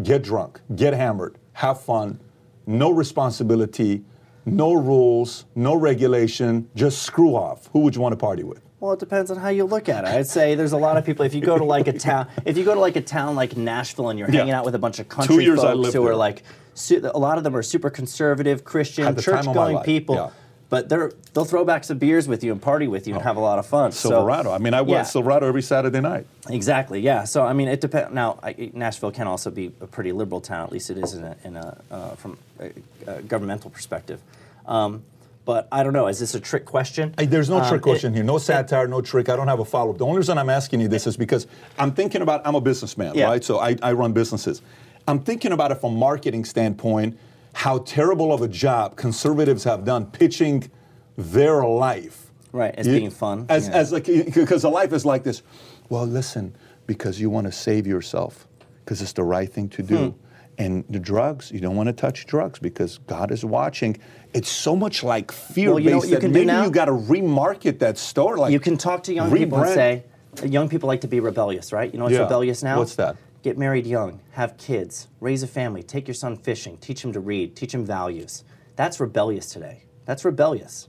[0.03, 2.21] get drunk, get hammered, have fun,
[2.67, 4.05] no responsibility,
[4.47, 7.69] no rules, no regulation, just screw off.
[7.73, 8.63] Who would you want to party with?
[8.81, 10.09] Well, it depends on how you look at it.
[10.11, 11.25] I'd say there's a lot of people.
[11.25, 13.57] If you go to like a town, if you go to like a town like
[13.57, 14.39] Nashville and you're Yeah.
[14.41, 17.45] hanging out with a bunch of country folks who are like, su- a lot of
[17.45, 20.15] them are super conservative, Christian, Had the time of my church-going people.
[20.15, 20.31] yeah.
[20.71, 23.37] But they're they'll throw back some beers with you and party with you and have
[23.37, 23.91] a lot of fun.
[23.93, 25.03] So- I mean, I went yeah.
[25.03, 26.27] to Silverado every Saturday night.
[26.51, 27.01] Exactly.
[27.01, 27.25] Yeah.
[27.25, 28.13] So I mean, it depends.
[28.13, 30.65] Now, I, Nashville can also be a pretty liberal town.
[30.67, 32.71] At least it is in a, in a uh, from a,
[33.07, 34.21] a governmental perspective.
[34.67, 35.03] Um,
[35.47, 36.09] but I don't know.
[36.09, 37.15] Is this a trick question?
[37.17, 38.23] Hey, there's no Um, trick it- question here.
[38.23, 39.31] No satire, no trick.
[39.31, 39.99] I don't have a follow up.
[39.99, 41.47] The only reason I'm asking you this is because
[41.79, 43.25] I'm thinking about, I'm a businessman, Yeah.
[43.29, 43.43] right?
[43.43, 44.61] So I, I run businesses.
[45.07, 47.19] I'm thinking about it from a marketing standpoint,
[47.55, 50.71] how terrible of a job conservatives have done pitching
[51.17, 52.31] their life.
[52.53, 53.75] Right, as You- being fun, As, yeah.
[53.75, 55.43] as like, because a life is like this.
[55.91, 56.55] Well, listen,
[56.87, 58.49] because you want to save yourself,
[58.85, 59.97] because it's the right thing to do.
[59.97, 60.19] Hmm.
[60.61, 63.97] And the drugs, you don't want to touch drugs because God is watching.
[64.35, 66.87] It's so much like fear Well, you know based what you that maybe you got
[66.87, 68.37] to remarket that store.
[68.39, 70.05] Like You can talk to young people and say,
[70.45, 71.93] young people like to be rebellious, right?
[71.93, 72.23] You know what's Yeah.
[72.23, 72.79] rebellious now?
[72.79, 73.17] What's that?
[73.49, 77.21] Get married young, have kids, raise a family, take your son fishing, teach him to
[77.21, 78.45] read, teach him values.
[78.77, 79.85] That's rebellious today.
[80.05, 80.87] That's rebellious.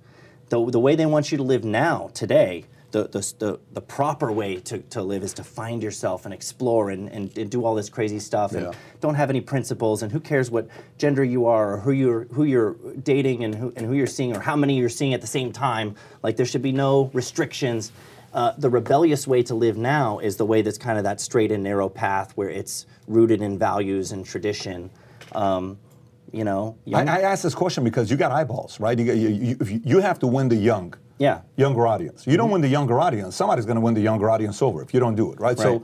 [0.49, 4.29] The, the way they want you to live now, today, the, the, the, the proper
[4.29, 7.75] way to, to live is to find yourself and explore and, and, and do all
[7.75, 8.71] this crazy stuff and Yeah.
[8.99, 10.67] don't have any principles and who cares what
[10.97, 14.35] gender you are or who you're who you're dating and who and who you're seeing
[14.35, 15.95] or how many you're seeing at the same time.
[16.23, 17.93] Like there should be no restrictions.
[18.33, 21.51] Uh, the rebellious way to live now is the way that's kind of that straight
[21.51, 24.89] and narrow path where it's rooted in values and tradition.
[25.31, 25.77] Um,
[26.31, 28.97] you know, I, I ask this question because you got eyeballs, right?
[28.97, 31.41] You, got, you, you, you- have to win the young, Yeah.
[31.57, 32.27] younger audience.
[32.27, 34.93] You don't win the younger audience, somebody's going to win the younger audience over if
[34.93, 35.57] you don't do it, right?
[35.57, 35.59] Right.
[35.59, 35.83] So,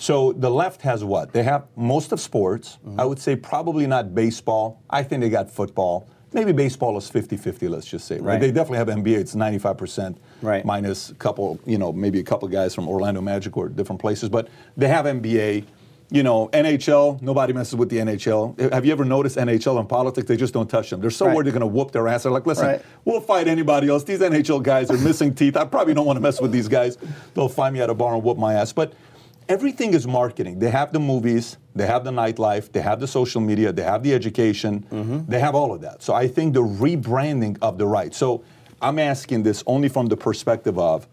[0.00, 1.32] so the left has what?
[1.32, 2.78] They have most of sports.
[2.84, 2.98] Mm-hmm.
[2.98, 4.82] I would say probably not baseball.
[4.90, 6.08] I think they got football.
[6.34, 8.24] Maybe baseball is 50-50, let's just say, right?
[8.24, 8.40] Right.
[8.40, 9.16] They definitely have NBA.
[9.18, 10.64] It's 95% Right.
[10.64, 14.28] minus a couple, you know, maybe a couple guys from Orlando Magic or different places.
[14.28, 15.64] But they have NBA.
[16.10, 18.54] You know, NHL, nobody messes with the NHL.
[18.72, 20.28] Have you ever noticed NHL in politics?
[20.28, 21.00] They just don't touch them.
[21.00, 21.34] They're so Right.
[21.34, 22.24] worried they're going to whoop their ass.
[22.24, 22.82] They're like, listen, Right.
[23.04, 24.04] we'll fight anybody else.
[24.04, 25.56] These NHL guys are missing teeth.
[25.56, 26.98] I probably don't want to mess with these guys.
[27.32, 28.72] They'll find me at a bar and whoop my ass.
[28.72, 28.92] But
[29.48, 30.58] everything is marketing.
[30.58, 34.02] They have the movies, they have the nightlife, they have the social media, they have
[34.02, 34.86] the education,
[35.28, 36.02] they have all of that.
[36.02, 38.14] So I think the rebranding of the right.
[38.14, 38.44] So
[38.80, 41.06] I'm asking this only from the perspective of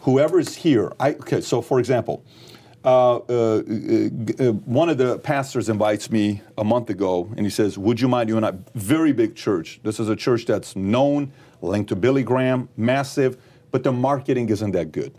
[0.00, 0.92] whoever's here.
[1.00, 2.24] I, okay, so for example,
[2.84, 7.50] uh, uh, uh, uh, one of the pastors invites me a month ago and he
[7.50, 8.28] says, Would you mind?
[8.28, 9.78] You and I, very big church.
[9.84, 14.72] This is a church that's known, linked to Billy Graham, massive, but the marketing isn't
[14.72, 15.14] that good.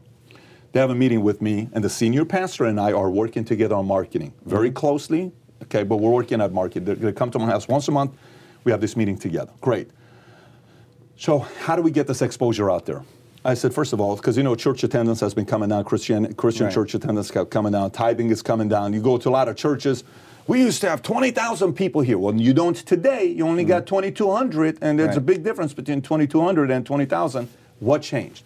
[0.73, 3.75] They have a meeting with me, and the senior pastor and I are working together
[3.75, 4.75] on marketing very mm-hmm.
[4.75, 5.31] closely.
[5.61, 6.83] Okay, but we're working at market.
[6.83, 8.11] They're going to come to my house once a month.
[8.63, 9.51] We have this meeting together.
[9.61, 9.91] Great.
[11.15, 13.03] So, how do we get this exposure out there?
[13.45, 16.33] I said, first of all, because you know, church attendance has been coming down, Christian
[16.33, 16.73] Christian Right.
[16.73, 18.93] church attendance kept coming down, tithing is coming down.
[18.93, 20.03] You go to a lot of churches.
[20.47, 22.17] We used to have 20,000 people here.
[22.17, 23.25] Well, you don't today.
[23.25, 23.95] You only got mm-hmm.
[23.95, 27.47] 2,200, and there's a big difference between 2,200 and 20,000.
[27.79, 28.43] What changed?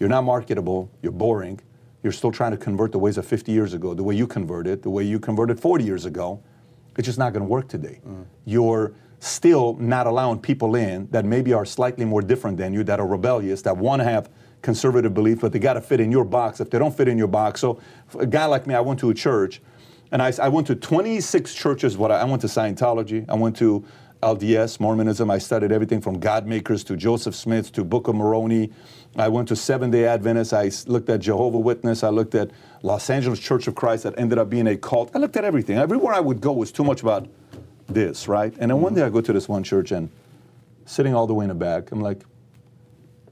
[0.00, 0.90] You're not marketable.
[1.02, 1.60] You're boring.
[2.02, 4.82] You're still trying to convert the ways of 50 years ago, the way you converted,
[4.82, 6.42] the way you converted 40 years ago.
[6.96, 8.00] It's just not going to work today.
[8.06, 8.24] Mm.
[8.44, 13.00] You're still not allowing people in that maybe are slightly more different than you, that
[13.00, 14.30] are rebellious, that want to have
[14.62, 16.60] conservative belief, but they got to fit in your box.
[16.60, 17.80] If they don't fit in your box, so
[18.18, 19.60] a guy like me, I went to a church,
[20.10, 21.96] and I, I went to 26 churches.
[21.96, 23.84] What I, I went to Scientology, I went to
[24.22, 25.30] LDS Mormonism.
[25.30, 28.72] I studied everything from God Makers to Joseph Smith to Book of Moroni.
[29.16, 30.52] I went to Seven Day Adventists.
[30.52, 32.04] I looked at Jehovah Witness.
[32.04, 32.50] I looked at
[32.82, 35.10] Los Angeles Church of Christ that ended up being a cult.
[35.14, 35.78] I looked at everything.
[35.78, 37.28] Everywhere I would go was too much about
[37.88, 38.54] this, right?
[38.58, 40.10] And then one day I go to this one church and
[40.84, 42.22] sitting all the way in the back, I'm like,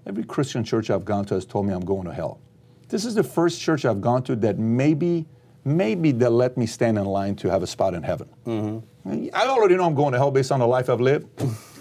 [0.07, 2.41] every Christian church I've gone to has told me I'm going to hell.
[2.89, 5.27] This is the first church I've gone to that maybe,
[5.65, 8.29] maybe they'll let me stand in line to have a spot in heaven.
[8.47, 9.29] Mm-hmm.
[9.35, 11.29] I already know I'm going to hell based on the life I've lived.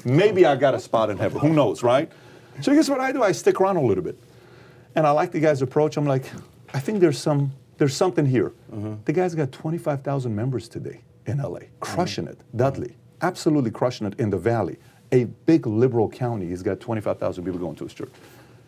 [0.05, 1.39] maybe I got a spot in heaven.
[1.39, 2.11] Who knows, right?
[2.61, 3.23] So guess what I do?
[3.23, 4.17] I stick around a little bit.
[4.95, 5.97] And I like the guy's approach.
[5.97, 6.25] I'm like,
[6.73, 8.53] I think there's some there's something here.
[8.71, 8.95] Mm-hmm.
[9.05, 12.39] The guy's got 25,000 members today in LA, crushing it.
[12.55, 14.77] Dudley, absolutely crushing it in the valley.
[15.11, 18.11] A big liberal county, he's got 25,000 people going to his church.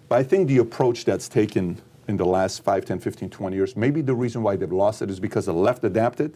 [0.09, 3.75] But I think the approach that's taken in the last 5, 10, 15, 20 years,
[3.75, 6.35] maybe the reason why they've lost it is because the left adapted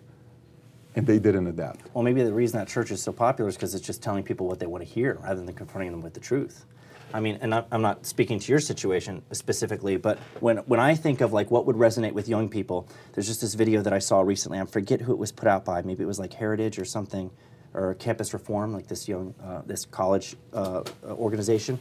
[0.95, 1.93] and they didn't adapt.
[1.93, 4.47] Well, maybe the reason that church is so popular is because it's just telling people
[4.47, 6.66] what they want to hear rather than confronting them with the truth.
[7.14, 11.22] I mean, and I'm not speaking to your situation specifically, but when, when I think
[11.22, 14.22] of like what would resonate with young people, there's just this video that I saw
[14.22, 14.59] recently.
[14.59, 15.82] I forget who it was put out by.
[15.82, 17.32] Maybe it was like Heritage or something,
[17.74, 21.80] or Campus Reform, like this young, uh, this college uh, organization.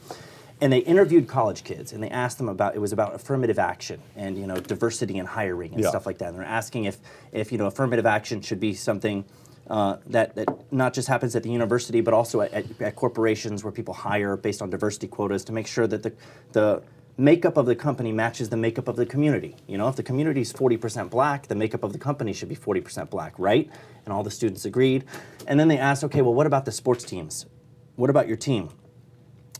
[0.62, 3.98] And they interviewed college kids, and they asked them about it was about affirmative action
[4.14, 5.88] and you know diversity in hiring and Yeah.
[5.88, 6.28] stuff like that.
[6.28, 6.98] And they're asking if
[7.32, 9.24] if you know affirmative action should be something
[9.70, 13.62] uh, that, that not just happens at the university, but also at, at, at corporations
[13.62, 16.12] where people hire based on diversity quotas to make sure that the,
[16.52, 16.82] the
[17.16, 19.54] makeup of the company matches the makeup of the community.
[19.68, 22.56] You know, if the community is 40% black, the makeup of the company should be
[22.56, 23.70] 40% black, right?
[24.04, 25.04] And all the students agreed.
[25.46, 27.46] And then they asked, okay, well, what about the sports teams?
[27.94, 28.70] What about your team?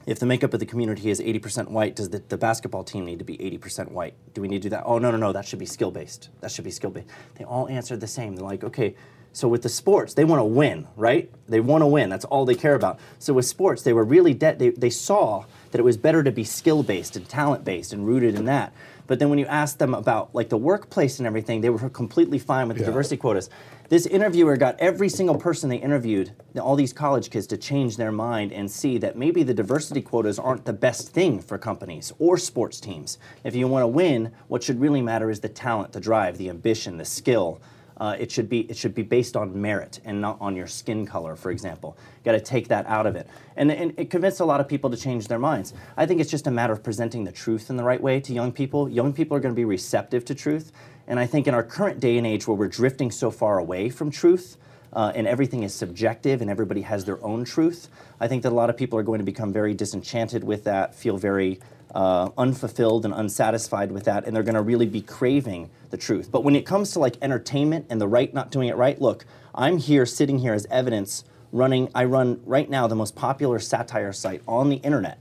[0.07, 3.21] If the makeup of the community is 80% white, does the, the basketball team need
[3.21, 4.15] to be 80% white?
[4.35, 4.83] Do we need to do that?
[4.87, 6.31] Oh, no, no, no, that should be skill based.
[6.41, 7.09] That should be skill based.
[7.37, 8.35] They all answered the same.
[8.35, 8.97] They're like, okay,
[9.33, 11.31] so with the sports, they want to win, right?
[11.49, 12.09] They want to win.
[12.11, 12.99] That's all they care about.
[13.19, 16.33] So with sports, they were really, de- they, they saw that it was better to
[16.33, 18.73] be skill based and talent based and rooted in that.
[19.07, 22.39] But then when you ask them about like the workplace and everything, they were completely
[22.39, 22.91] fine with the Yeah.
[22.91, 23.51] diversity quotas.
[23.89, 28.13] This interviewer got every single person they interviewed, all these college kids, to change their
[28.13, 32.37] mind and see that maybe the diversity quotas aren't the best thing for companies or
[32.39, 33.19] sports teams.
[33.43, 36.49] If you want to win, what should really matter is the talent, the drive, the
[36.49, 37.61] ambition, the skill.
[38.01, 41.05] Uh, it should be it should be based on merit and not on your skin
[41.05, 41.99] color, for example.
[42.25, 44.89] Got to take that out of it, and, and it convinced a lot of people
[44.89, 45.75] to change their minds.
[45.99, 48.33] I think it's just a matter of presenting the truth in the right way to
[48.33, 48.89] young people.
[48.89, 50.73] Young people are going to be receptive to truth,
[51.07, 53.91] and I think in our current day and age where we're drifting so far away
[53.91, 54.57] from truth,
[54.95, 57.89] uh, and everything is subjective and everybody has their own truth,
[58.19, 60.95] I think that a lot of people are going to become very disenchanted with that,
[60.95, 61.61] feel very
[61.95, 66.31] uh, unfulfilled and unsatisfied with that, and they're going to really be craving the truth.
[66.31, 69.25] But when it comes to like entertainment and the right not doing it right, look,
[69.55, 71.91] I'm here sitting here as evidence running.
[71.95, 75.19] I run right now the most popular satire site on the internet,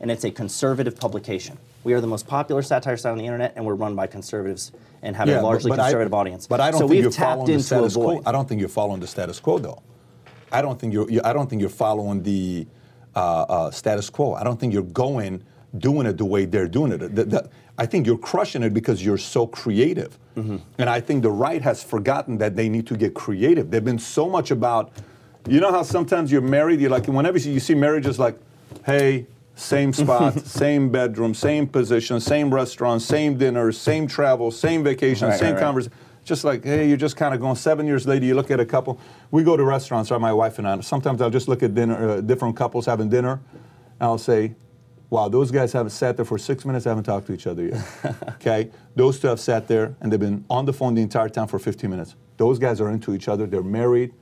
[0.00, 1.58] and it's a conservative publication.
[1.84, 4.72] We are the most popular satire site on the internet, and we're run by conservatives
[5.02, 6.46] and have a largely but I- conservative audience.
[6.46, 8.22] But I don't so think you're tapped following the status quo.
[8.26, 9.82] I don't think you're following the status quo, though.
[10.50, 11.08] I don't think you're.
[11.08, 12.66] you- I don't think you're following the
[13.14, 14.34] uh, uh, status quo.
[14.34, 15.44] I don't think you're going
[15.76, 16.98] doing it the way they're doing it.
[17.14, 20.56] The- the- I think you're crushing it because you're so creative, Mm-hmm.
[20.78, 23.70] and I think the right has forgotten that they need to get creative.
[23.70, 24.92] They've been so much about.
[25.48, 26.80] You know how sometimes you're married.
[26.80, 28.38] You're like whenever you see, you see marriages like,
[28.86, 29.26] hey.
[29.56, 35.36] Same spot, same bedroom, same position, same restaurant, same dinner, same travel, same vacation, Right,
[35.36, 35.60] same right, right.
[35.64, 35.92] conversation.
[36.22, 37.56] Just like, hey, you're just kind of going.
[37.56, 39.00] Seven years later, you look at a couple.
[39.32, 40.20] We go to restaurants, right?
[40.20, 40.78] My wife and I.
[40.82, 43.40] Sometimes I'll just look at dinner, uh, different couples having dinner,
[43.98, 44.54] and I'll say,
[45.10, 47.84] "Wow, those guys haven't sat there for six minutes, haven't talked to each other yet."
[48.34, 51.46] okay, those two have sat there and they've been on the phone the entire time
[51.46, 52.14] for 15 minutes.
[52.36, 53.46] Those guys are into each other.
[53.46, 54.12] They're married,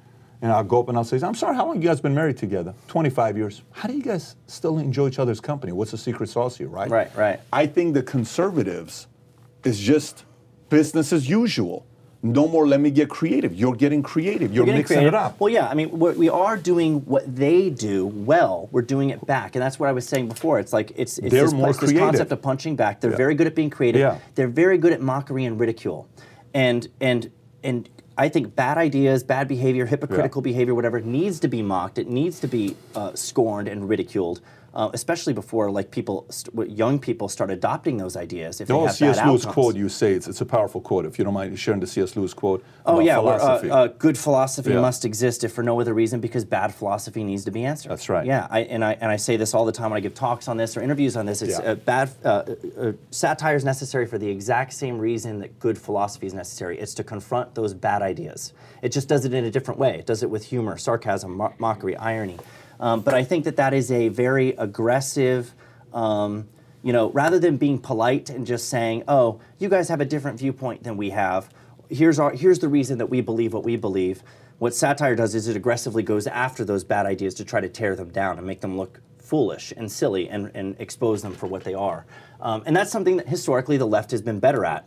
[0.43, 2.37] and I'll go up and I'll say, "I'm sorry, how long you guys been married
[2.37, 2.75] together?
[2.89, 3.63] 25 years.
[3.73, 5.73] How do you guys still enjoy each other's company?
[5.73, 7.41] What's the secret sauce here, right?" Right, right.
[7.53, 9.07] I think the conservatives
[9.65, 10.25] is just
[10.71, 11.87] business as usual.
[12.33, 13.55] No more let me get creative.
[13.55, 14.53] You're getting creative.
[14.53, 15.15] You're getting mixing creative.
[15.15, 15.41] it up.
[15.41, 18.69] Well, yeah, I mean, we are doing what they do well.
[18.73, 20.59] We're doing it back, and that's what I was saying before.
[20.59, 23.01] It's like it's, it's this, more it's this concept of punching back.
[23.01, 23.17] They're Yeah.
[23.17, 24.01] very good at being creative.
[24.01, 24.19] Yeah.
[24.35, 26.09] They're very good at mockery and ridicule,
[26.55, 27.31] and and
[27.63, 31.99] and I think bad ideas, bad behavior, hypocritical behavior, whatever, needs to be mocked.
[31.99, 34.41] It needs to be uh, scorned and ridiculed,
[34.77, 38.61] uh, especially before like people, st- young people, start adopting those ideas.
[38.61, 39.17] If they have C.S.
[39.25, 39.47] Lewis outcomes.
[39.47, 41.07] quote you say it's, it's a powerful quote.
[41.07, 42.15] If you don't mind sharing the C.S.
[42.15, 42.63] Lewis quote.
[42.85, 44.83] Oh yeah, where, uh, uh, good philosophy Yeah.
[44.83, 47.89] must exist if for no other reason because bad philosophy needs to be answered.
[47.91, 48.27] That's right.
[48.27, 50.47] Yeah, I, and I and I say this all the time when I give talks
[50.47, 51.41] on this or interviews on this.
[51.41, 51.71] It's Yeah.
[51.73, 52.29] uh, bad uh,
[52.79, 56.79] uh, satire is necessary for the exact same reason that good philosophy is necessary.
[56.79, 58.53] It's to confront those bad ideas.
[58.83, 59.99] It just does it in a different way.
[59.99, 62.39] It does it with humor, sarcasm, mo- mockery, irony.
[62.81, 65.55] Um, but I think that that is a very aggressive.
[65.93, 66.49] Um,
[66.83, 70.39] you know, rather than being polite and just saying, "Oh, you guys have a different
[70.39, 71.49] viewpoint than we have,"
[71.89, 74.23] here's our here's the reason that we believe what we believe.
[74.59, 77.95] What satire does is it aggressively goes after those bad ideas to try to tear
[77.97, 81.65] them down and make them look foolish and silly and, and expose them for what
[81.65, 82.07] they are.
[82.41, 84.87] Um, and that's something that historically the left has been better at.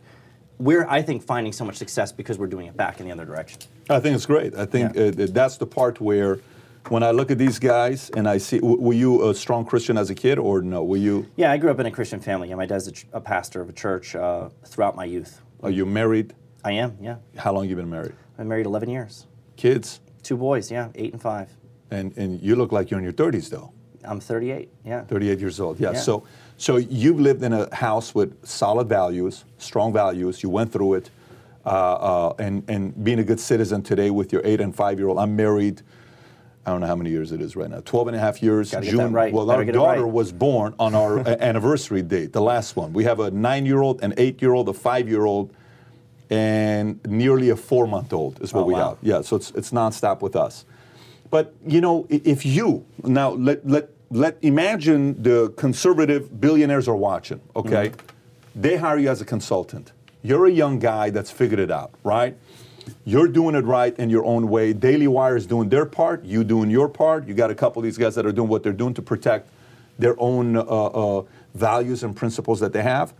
[0.57, 3.25] We're, I think, finding so much success because we're doing it back in the other
[3.25, 3.61] direction.
[3.89, 4.55] I think it's great.
[4.55, 5.03] I think Yeah.
[5.23, 6.39] uh, that's the part where,
[6.87, 9.97] when I look at these guys and I see, w- were you a strong Christian
[9.97, 10.83] as a kid or no?
[10.83, 11.27] Were you?
[11.35, 12.49] Yeah, I grew up in a Christian family.
[12.49, 15.41] Yeah, my dad's a, ch- a pastor of a church uh, throughout my youth.
[15.61, 16.33] Are you married?
[16.63, 17.17] I am, yeah.
[17.37, 18.13] How long you been married?
[18.37, 19.27] I'm married 11 years.
[19.57, 19.99] Kids?
[20.23, 21.49] Two boys, yeah, eight and five.
[21.91, 23.71] And and you look like you're in your 30s though.
[24.05, 25.03] I'm 38, yeah.
[25.03, 25.79] 38 years old.
[25.79, 25.91] Yeah.
[25.91, 25.99] Yeah.
[25.99, 26.23] So
[26.57, 30.43] so you've lived in a house with solid values, strong values.
[30.43, 31.09] You went through it,
[31.65, 35.07] uh, uh, and and being a good citizen today with your eight and five year
[35.09, 35.17] old.
[35.19, 35.81] I'm married.
[36.69, 37.81] I don't know how many years it is right now.
[37.83, 38.69] 12 and a half years.
[38.69, 39.33] Gotta that right.
[39.33, 40.13] Well, Better our daughter right.
[40.13, 42.93] was born on our anniversary date, the last one.
[42.93, 45.51] We have a nine year old, an eight year old, a five year old,
[46.29, 48.89] and nearly a four month old is what Oh, we wow.
[48.89, 48.97] have.
[49.01, 50.65] Yeah, so it's, it's nonstop with us.
[51.31, 57.41] But you know, if you now let let let imagine the conservative billionaires are watching.
[57.55, 58.61] Okay, mm-hmm.
[58.61, 59.91] they hire you as a consultant.
[60.21, 62.37] You're a young guy that's figured it out, right?
[63.05, 64.73] You're doing it right in your own way.
[64.73, 66.23] Daily Wire is doing their part.
[66.23, 67.27] You doing your part.
[67.27, 69.49] You got a couple of these guys that are doing what they're doing to protect
[69.97, 71.23] their own uh, uh,
[71.53, 73.13] values and principles that they have.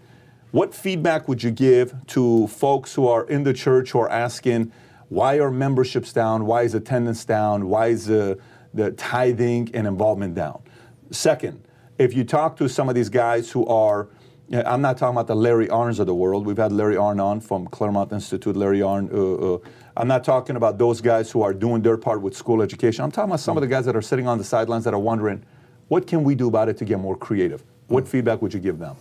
[0.52, 4.72] What feedback would you give to folks who are in the church who are asking,
[5.10, 6.46] why are memberships down?
[6.46, 7.68] Why is attendance down?
[7.68, 8.40] Why is the,
[8.98, 10.62] tithing and involvement down?
[11.12, 11.64] Second,
[11.98, 14.08] if you talk to some of these guys who are,
[14.52, 16.44] I'm not talking about the Larry Arnns of the world.
[16.44, 19.14] We've had Larry Arnn on from Claremont Institute, Larry Arnn.
[19.14, 19.60] Uh, uh,
[19.96, 23.04] I'm not talking about those guys who are doing their part with school education.
[23.04, 25.00] I'm talking about some of the guys that are sitting on the sidelines that are
[25.00, 25.44] wondering,
[25.88, 27.64] what can we do about it to get more creative?
[27.88, 28.96] What feedback would you give them?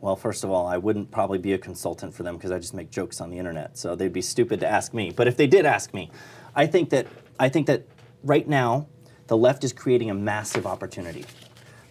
[0.00, 2.74] Well, first of all, I wouldn't probably be a consultant for them because I just
[2.74, 3.76] make jokes on the internet.
[3.76, 5.10] So they'd be stupid to ask me.
[5.10, 6.12] But if they did ask me,
[6.54, 7.08] I think that
[7.40, 7.84] I think that
[8.22, 8.86] right now
[9.26, 11.24] the left is creating a massive opportunity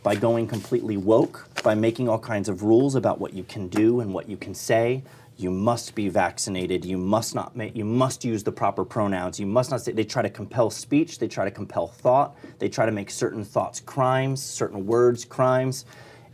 [0.03, 4.01] by going completely woke, by making all kinds of rules about what you can do
[4.01, 5.01] and what you can say.
[5.37, 6.85] You must be vaccinated.
[6.85, 7.53] You must not.
[7.75, 9.39] You must use the proper pronouns.
[9.39, 9.93] You must not say.
[9.93, 11.17] They try to compel speech.
[11.17, 12.35] They try to compel thought.
[12.59, 15.85] They try to make certain thoughts crimes, certain words crimes.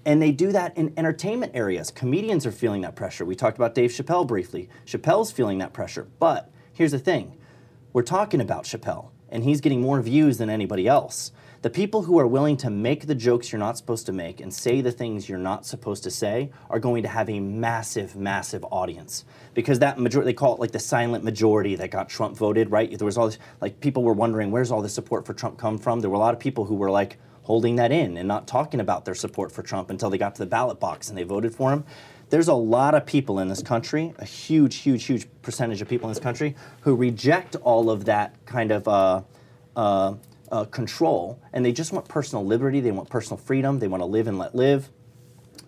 [0.06, 1.92] And they do that in entertainment areas.
[1.92, 3.24] Comedians are feeling that pressure.
[3.24, 4.70] We talked about Dave Chappelle briefly.
[4.86, 6.08] Chappelle's feeling that pressure.
[6.20, 7.38] But here's the thing
[7.94, 11.32] we're talking about Chappelle, and he's getting more views than anybody else.
[11.62, 14.53] The people who are willing to make the jokes you're not supposed to make and
[14.53, 18.64] say the things you're not supposed to say are going to have a massive, massive
[18.72, 19.26] audience.
[19.53, 22.97] Because that majority, they call it like the silent majority that got Trump voted, right?
[22.97, 25.78] There was all this, like, people were wondering, where's all the support for Trump come
[25.78, 25.99] from?
[25.99, 27.18] There were a lot of people who were like,
[27.49, 30.39] holding that in and not talking about their support for Trump until they got to
[30.43, 31.84] the ballot box and they voted for him.
[32.30, 36.07] There's a lot of people in this country, a huge, huge, huge percentage of people
[36.07, 39.24] in this country, who reject all of that kind of uh,
[39.76, 40.14] uh,
[40.52, 42.80] uh, control, and they just want personal liberty.
[42.80, 43.80] They want personal freedom.
[43.80, 44.89] They want to live and let live,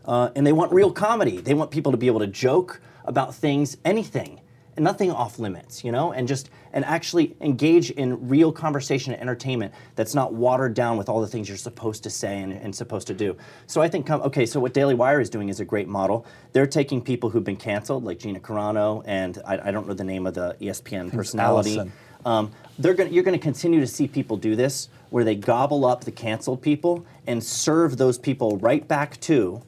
[0.05, 1.37] uh, and they want real comedy.
[1.37, 4.41] They want people to be able to joke about things, anything,
[4.75, 9.21] and nothing off limits, you know, and just and actually engage in real conversation and
[9.21, 12.73] entertainment that's not watered down with all the things you're supposed to say and, and
[12.73, 13.35] supposed to do.
[13.67, 16.25] So I think, okay, so what Daily Wire is doing is a great model.
[16.53, 20.03] They're taking people who've been canceled, like Gina Carano, and I, I don't know the
[20.03, 21.77] name of the ESPN personality.
[21.77, 21.91] Allison.
[22.25, 25.85] Um, they're gonna, you're going to continue to see people do this, where they gobble
[25.85, 29.61] up the canceled people and serve those people right back to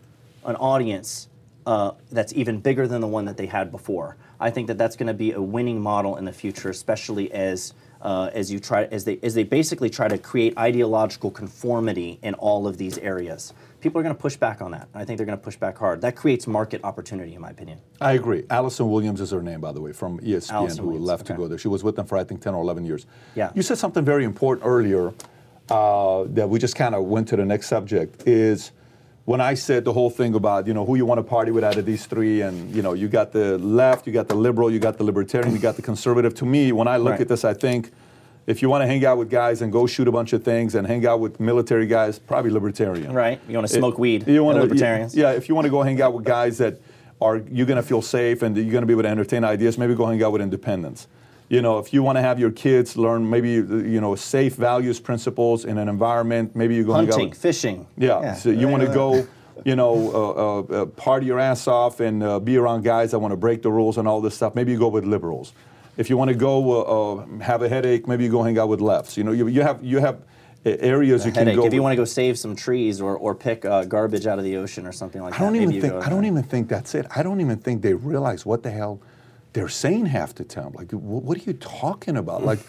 [0.45, 1.27] an audience
[1.65, 4.17] uh, that's even bigger than the one that they had before.
[4.39, 7.73] I think that that's going to be a winning model in the future, especially as
[8.03, 12.33] uh, as you try as they as they basically try to create ideological conformity in
[12.35, 13.53] all of these areas.
[13.79, 14.87] People are going to push back on that.
[14.93, 15.99] I think they're going to push back hard.
[16.01, 17.79] That creates market opportunity, in my opinion.
[17.99, 18.45] I agree.
[18.49, 21.33] Allison Williams is her name, by the way, from ESPN, Allison who Williams, left to
[21.33, 21.57] go there.
[21.57, 23.05] She was with them for, I think, 10 or 11 years.
[23.35, 23.51] Yeah.
[23.53, 25.13] You said something very important earlier
[25.69, 28.71] uh, that we just kind of went to the next subject is
[29.25, 31.63] when I said the whole thing about you know who you want to party with
[31.63, 34.69] out of these three, and you know you got the left, you got the liberal,
[34.71, 36.33] you got the libertarian, you got the conservative.
[36.35, 37.21] To me, when I look Right.
[37.21, 37.91] at this, I think
[38.47, 40.75] if you want to hang out with guys and go shoot a bunch of things
[40.75, 43.13] and hang out with military guys, probably libertarian.
[43.13, 43.39] Right.
[43.47, 44.27] You want to smoke It- weed.
[44.27, 45.15] You want to libertarians.
[45.15, 46.79] Yeah, if you want to go hang out with guys that
[47.21, 49.77] are you're going to feel safe and you're going to be able to entertain ideas,
[49.77, 51.07] maybe go hang out with independents.
[51.49, 54.99] You know, if you want to have your kids learn maybe you know safe values
[54.99, 57.87] principles in an environment, maybe you go hang out Hunting, fishing.
[57.97, 58.33] yeah.
[58.33, 59.27] So you want to go,
[59.63, 63.19] you know, uh, uh, uh, party your ass off and uh, be around guys that
[63.19, 64.55] want to break the rules and all this stuff.
[64.55, 65.53] Maybe you go with liberals.
[65.95, 68.67] If you want to go uh, uh, have a headache, maybe you go hang out
[68.67, 69.15] with lefts.
[69.15, 70.21] You know, you, you have you have
[70.65, 71.65] areas you can go.
[71.65, 74.45] If you want to go save some trees or, or pick uh, garbage out of
[74.45, 76.43] the ocean or something like I that, I don't even think go I don't even
[76.43, 77.05] think that's it.
[77.15, 79.01] I don't even think they realize what the hell
[79.53, 80.73] they're saying half the time.
[80.73, 82.43] Like, what are you talking about?
[82.43, 82.59] Like,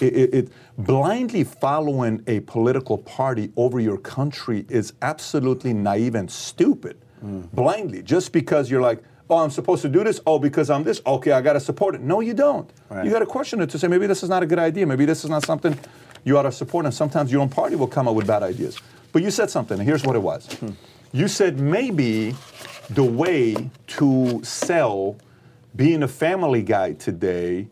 [0.00, 6.30] it, it, it blindly following a political party over your country is absolutely naive and
[6.30, 6.98] stupid.
[7.24, 7.50] Mm.
[7.52, 10.20] Blindly, just because you're like, oh, I'm supposed to do this.
[10.26, 11.00] Oh, because I'm this.
[11.06, 12.02] Okay, I got to support it.
[12.02, 12.70] No, you don't.
[12.90, 13.04] Right.
[13.04, 14.86] You got to question it to say maybe this is not a good idea.
[14.86, 15.78] Maybe this is not something
[16.24, 16.84] you ought to support.
[16.84, 18.78] And sometimes your own party will come up with bad ideas.
[19.12, 20.52] But you said something, and here's what it was.
[20.54, 20.70] Hmm.
[21.12, 22.34] You said maybe
[22.90, 25.16] the way to sell
[25.76, 27.68] being a family guy today,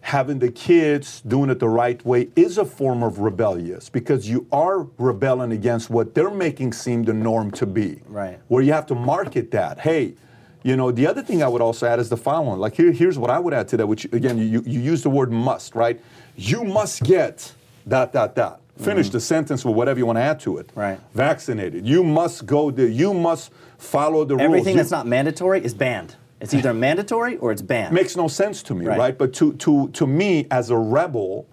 [0.00, 4.46] having the kids doing it the right way, is a form of rebellious because you
[4.52, 8.00] are rebelling against what they're making seem the norm to be.
[8.08, 8.38] Right.
[8.48, 9.78] Where you have to market that.
[9.78, 10.14] Hey,
[10.62, 12.58] you know, the other thing I would also add is the following.
[12.58, 15.10] Like here, here's what I would add to that, which again, you, you use the
[15.10, 16.00] word must, right?
[16.36, 17.52] You must get
[17.86, 18.60] dot dot dot.
[18.78, 20.66] Finish the sentence with whatever you want to add to it.
[20.68, 20.80] Mm-hmm.
[20.80, 21.00] Right.
[21.14, 21.86] Vaccinated.
[21.86, 24.44] You must go the you must follow the rules.
[24.44, 26.16] Everything You- that's not mandatory is banned.
[26.44, 27.94] It's either mandatory or it's banned.
[27.94, 28.98] makes no sense to me, Right.
[28.98, 29.18] right?
[29.18, 31.48] But to, to, to me, as a rebel,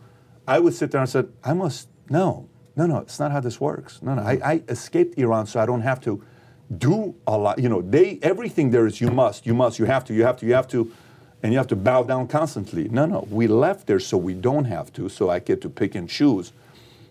[0.47, 3.59] I would sit there and said, I must, no, no, no, it's not how this
[3.59, 4.01] works.
[4.01, 4.47] No, no, I, mm-hmm.
[4.47, 6.23] I escaped Iran so I don't have to
[6.77, 7.59] do a lot.
[7.59, 10.37] You know, they, everything there is you must, you must, you have to, you have
[10.37, 10.91] to, you have to,
[11.43, 12.89] and you have to bow down constantly.
[12.89, 15.95] No, no, we left there so we don't have to, so I get to pick
[15.95, 16.53] and choose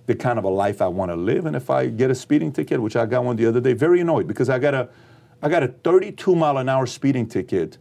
[0.06, 1.46] the kind of a life I want to live.
[1.46, 4.00] And if I get a speeding ticket, which I got one the other day, very
[4.00, 4.88] annoyed because I got a,
[5.42, 7.78] I got a 32 mile an hour speeding ticket,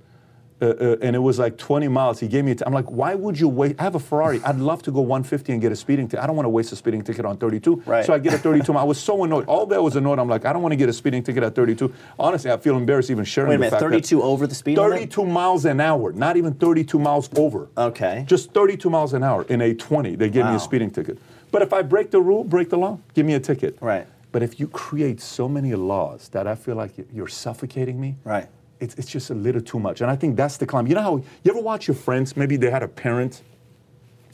[0.62, 2.20] uh, uh, and it was like 20 miles.
[2.20, 2.51] He gave me.
[2.51, 3.76] A t- I'm like, why would you wait?
[3.80, 4.41] I have a Ferrari.
[4.43, 6.24] I'd love to go 150 and get a speeding ticket.
[6.24, 7.84] I don't want to waste a speeding ticket on 32.
[7.86, 8.05] Right.
[8.05, 8.82] So I get a 32 mile.
[8.82, 9.45] I was so annoyed.
[9.45, 10.20] All that was annoyed.
[10.20, 11.93] I'm like, I don't want to get a speeding ticket at 32.
[12.18, 14.55] Honestly, I feel embarrassed even sharing Wait a the minute, fact that 32 over the
[14.55, 14.99] speed limit?
[14.99, 17.70] 32 miles an hour, not even 32 miles over.
[17.78, 18.24] Okay.
[18.28, 20.16] Just 32 miles an hour in a 20.
[20.16, 21.18] They give me a speeding ticket.
[21.51, 23.78] But if I break the rule, break the law, give me a ticket.
[23.82, 24.05] Right.
[24.32, 28.47] But if you create so many laws that I feel like you're suffocating me, Right.
[28.80, 30.01] it's, it's just a little too much.
[30.01, 30.86] And I think that's the climb.
[30.88, 32.38] You know how you ever watch your friends?
[32.38, 33.41] Maybe they had a parent.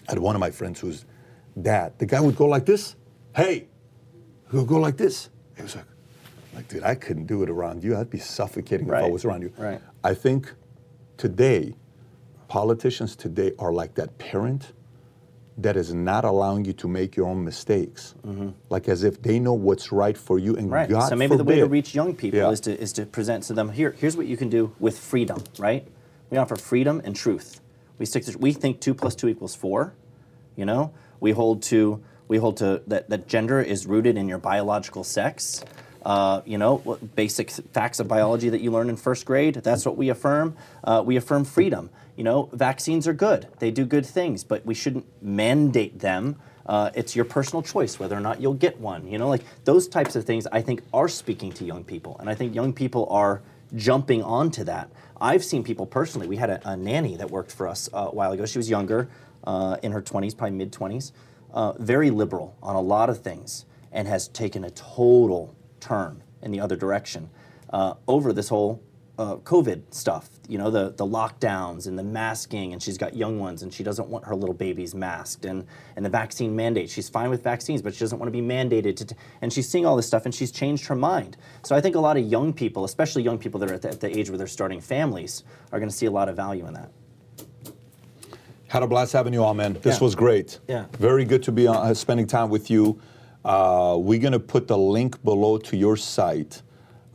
[0.08, 1.06] I had one of my friends who's
[1.62, 1.94] dad.
[1.98, 2.96] The guy would go like this.
[3.36, 3.68] Hey,
[4.52, 5.30] he would go like this.
[5.56, 5.86] He was like,
[6.54, 7.98] like, dude, I couldn't do it around you.
[7.98, 9.54] I'd be suffocating if I was around you.
[9.58, 9.82] Right.
[10.04, 10.54] I think
[11.18, 11.74] today,
[12.48, 14.74] politicians today are like that parent
[15.58, 18.14] that is not allowing you to make your own mistakes.
[18.70, 20.74] Like as if they know what's right for you and Mm-hmm.
[20.74, 20.90] Right.
[20.90, 22.50] God so maybe the way to reach young people Yeah.
[22.52, 23.92] is to is to present to them here.
[23.98, 25.44] Here's what you can do with freedom.
[25.58, 25.88] Right.
[26.30, 27.62] We offer freedom and truth.
[27.98, 28.38] We stick to.
[28.38, 29.94] We think two plus two equals four.
[30.56, 30.92] You know.
[31.22, 32.02] We hold to.
[32.28, 35.64] We hold to that that gender is rooted in your biological sex.
[36.06, 39.56] Uh, you know, basic facts of biology that you learn in first grade.
[39.56, 40.56] That's what we affirm.
[40.84, 41.90] Uh, we affirm freedom.
[42.16, 43.48] You know, vaccines are good.
[43.60, 46.38] They do good things, but we shouldn't mandate them.
[46.66, 49.08] Uh, it's your personal choice whether or not you'll get one.
[49.08, 52.18] You know, like those types of things I think are speaking to young people.
[52.20, 53.42] And I think young people are
[53.76, 54.90] jumping onto that.
[55.20, 56.28] I've seen people personally.
[56.28, 58.46] We had a, a nanny that worked for us uh, a while ago.
[58.46, 59.10] She was younger,
[59.46, 61.12] uh, in her 20s, probably mid 20s,
[61.54, 66.52] uh, very liberal on a lot of things, and has taken a total turn in
[66.52, 67.30] the other direction
[67.72, 68.82] uh, over this whole
[69.18, 70.30] uh, COVID stuff.
[70.48, 73.84] You know, the the lockdowns and the masking, and she's got young ones, and she
[73.84, 76.90] doesn't want her little babies masked, and and the vaccine mandate.
[76.90, 79.06] She's fine with vaccines, but she doesn't want to be mandated to.
[79.06, 81.38] T- and she's seeing all this stuff, and she's changed her mind.
[81.64, 83.90] So I think a lot of young people, especially young people that are at the,
[83.90, 86.66] at the age where they're starting families, are going to see a lot of value
[86.68, 86.92] in that.
[88.68, 89.74] Had a blast having you on, man.
[89.82, 90.04] This Yeah.
[90.04, 90.60] was great.
[90.68, 90.86] Yeah.
[91.00, 93.00] Very good to be uh, spending time with you.
[93.46, 96.62] Uh, we're going to put the link below to your site.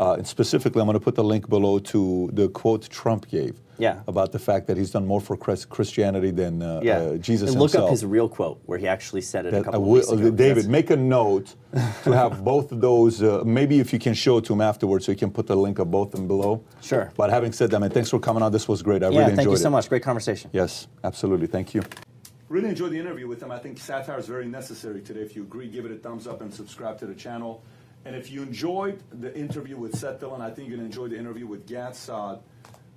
[0.00, 3.60] Uh, and specifically, I'm going to put the link below to the quote Trump gave
[3.76, 4.00] Yeah.
[4.08, 7.50] about the fact that he's done more for Chris- Christianity than uh, Yeah, uh, Jesus
[7.50, 7.84] and look himself.
[7.84, 10.08] up his real quote where he actually said it a couple I of will- weeks
[10.10, 10.30] ago.
[10.30, 11.54] David, That's- make a note
[12.04, 13.22] to have both of those.
[13.22, 15.54] Uh, maybe if you can show it to him afterwards, so you can put the
[15.56, 16.62] link of both of them below.
[16.80, 17.12] Sure.
[17.18, 18.52] But having said that, man, thanks for coming on.
[18.52, 19.02] This was great.
[19.02, 19.58] I yeah, really enjoyed thank you it.
[19.58, 19.90] so much.
[19.90, 20.48] Great conversation.
[20.54, 21.46] Yes, absolutely.
[21.46, 21.82] Thank you.
[22.48, 23.50] Really enjoyed the interview with him.
[23.52, 25.20] I think satire is very necessary today.
[25.20, 27.62] If you agree, give it a thumbs up and subscribe to the channel.
[28.04, 31.08] And if you enjoyed the interview with Seth Dillon, I think you're going to enjoy
[31.08, 32.40] the interview with Gad Saad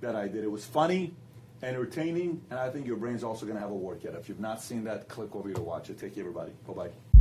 [0.00, 0.44] that I did.
[0.44, 1.14] It was funny,
[1.62, 4.14] entertaining, and I think your brain's also going to have a workout.
[4.14, 5.98] If you've not seen that, click over here to watch it.
[5.98, 6.52] Take care, everybody.
[6.66, 7.13] Bye bye.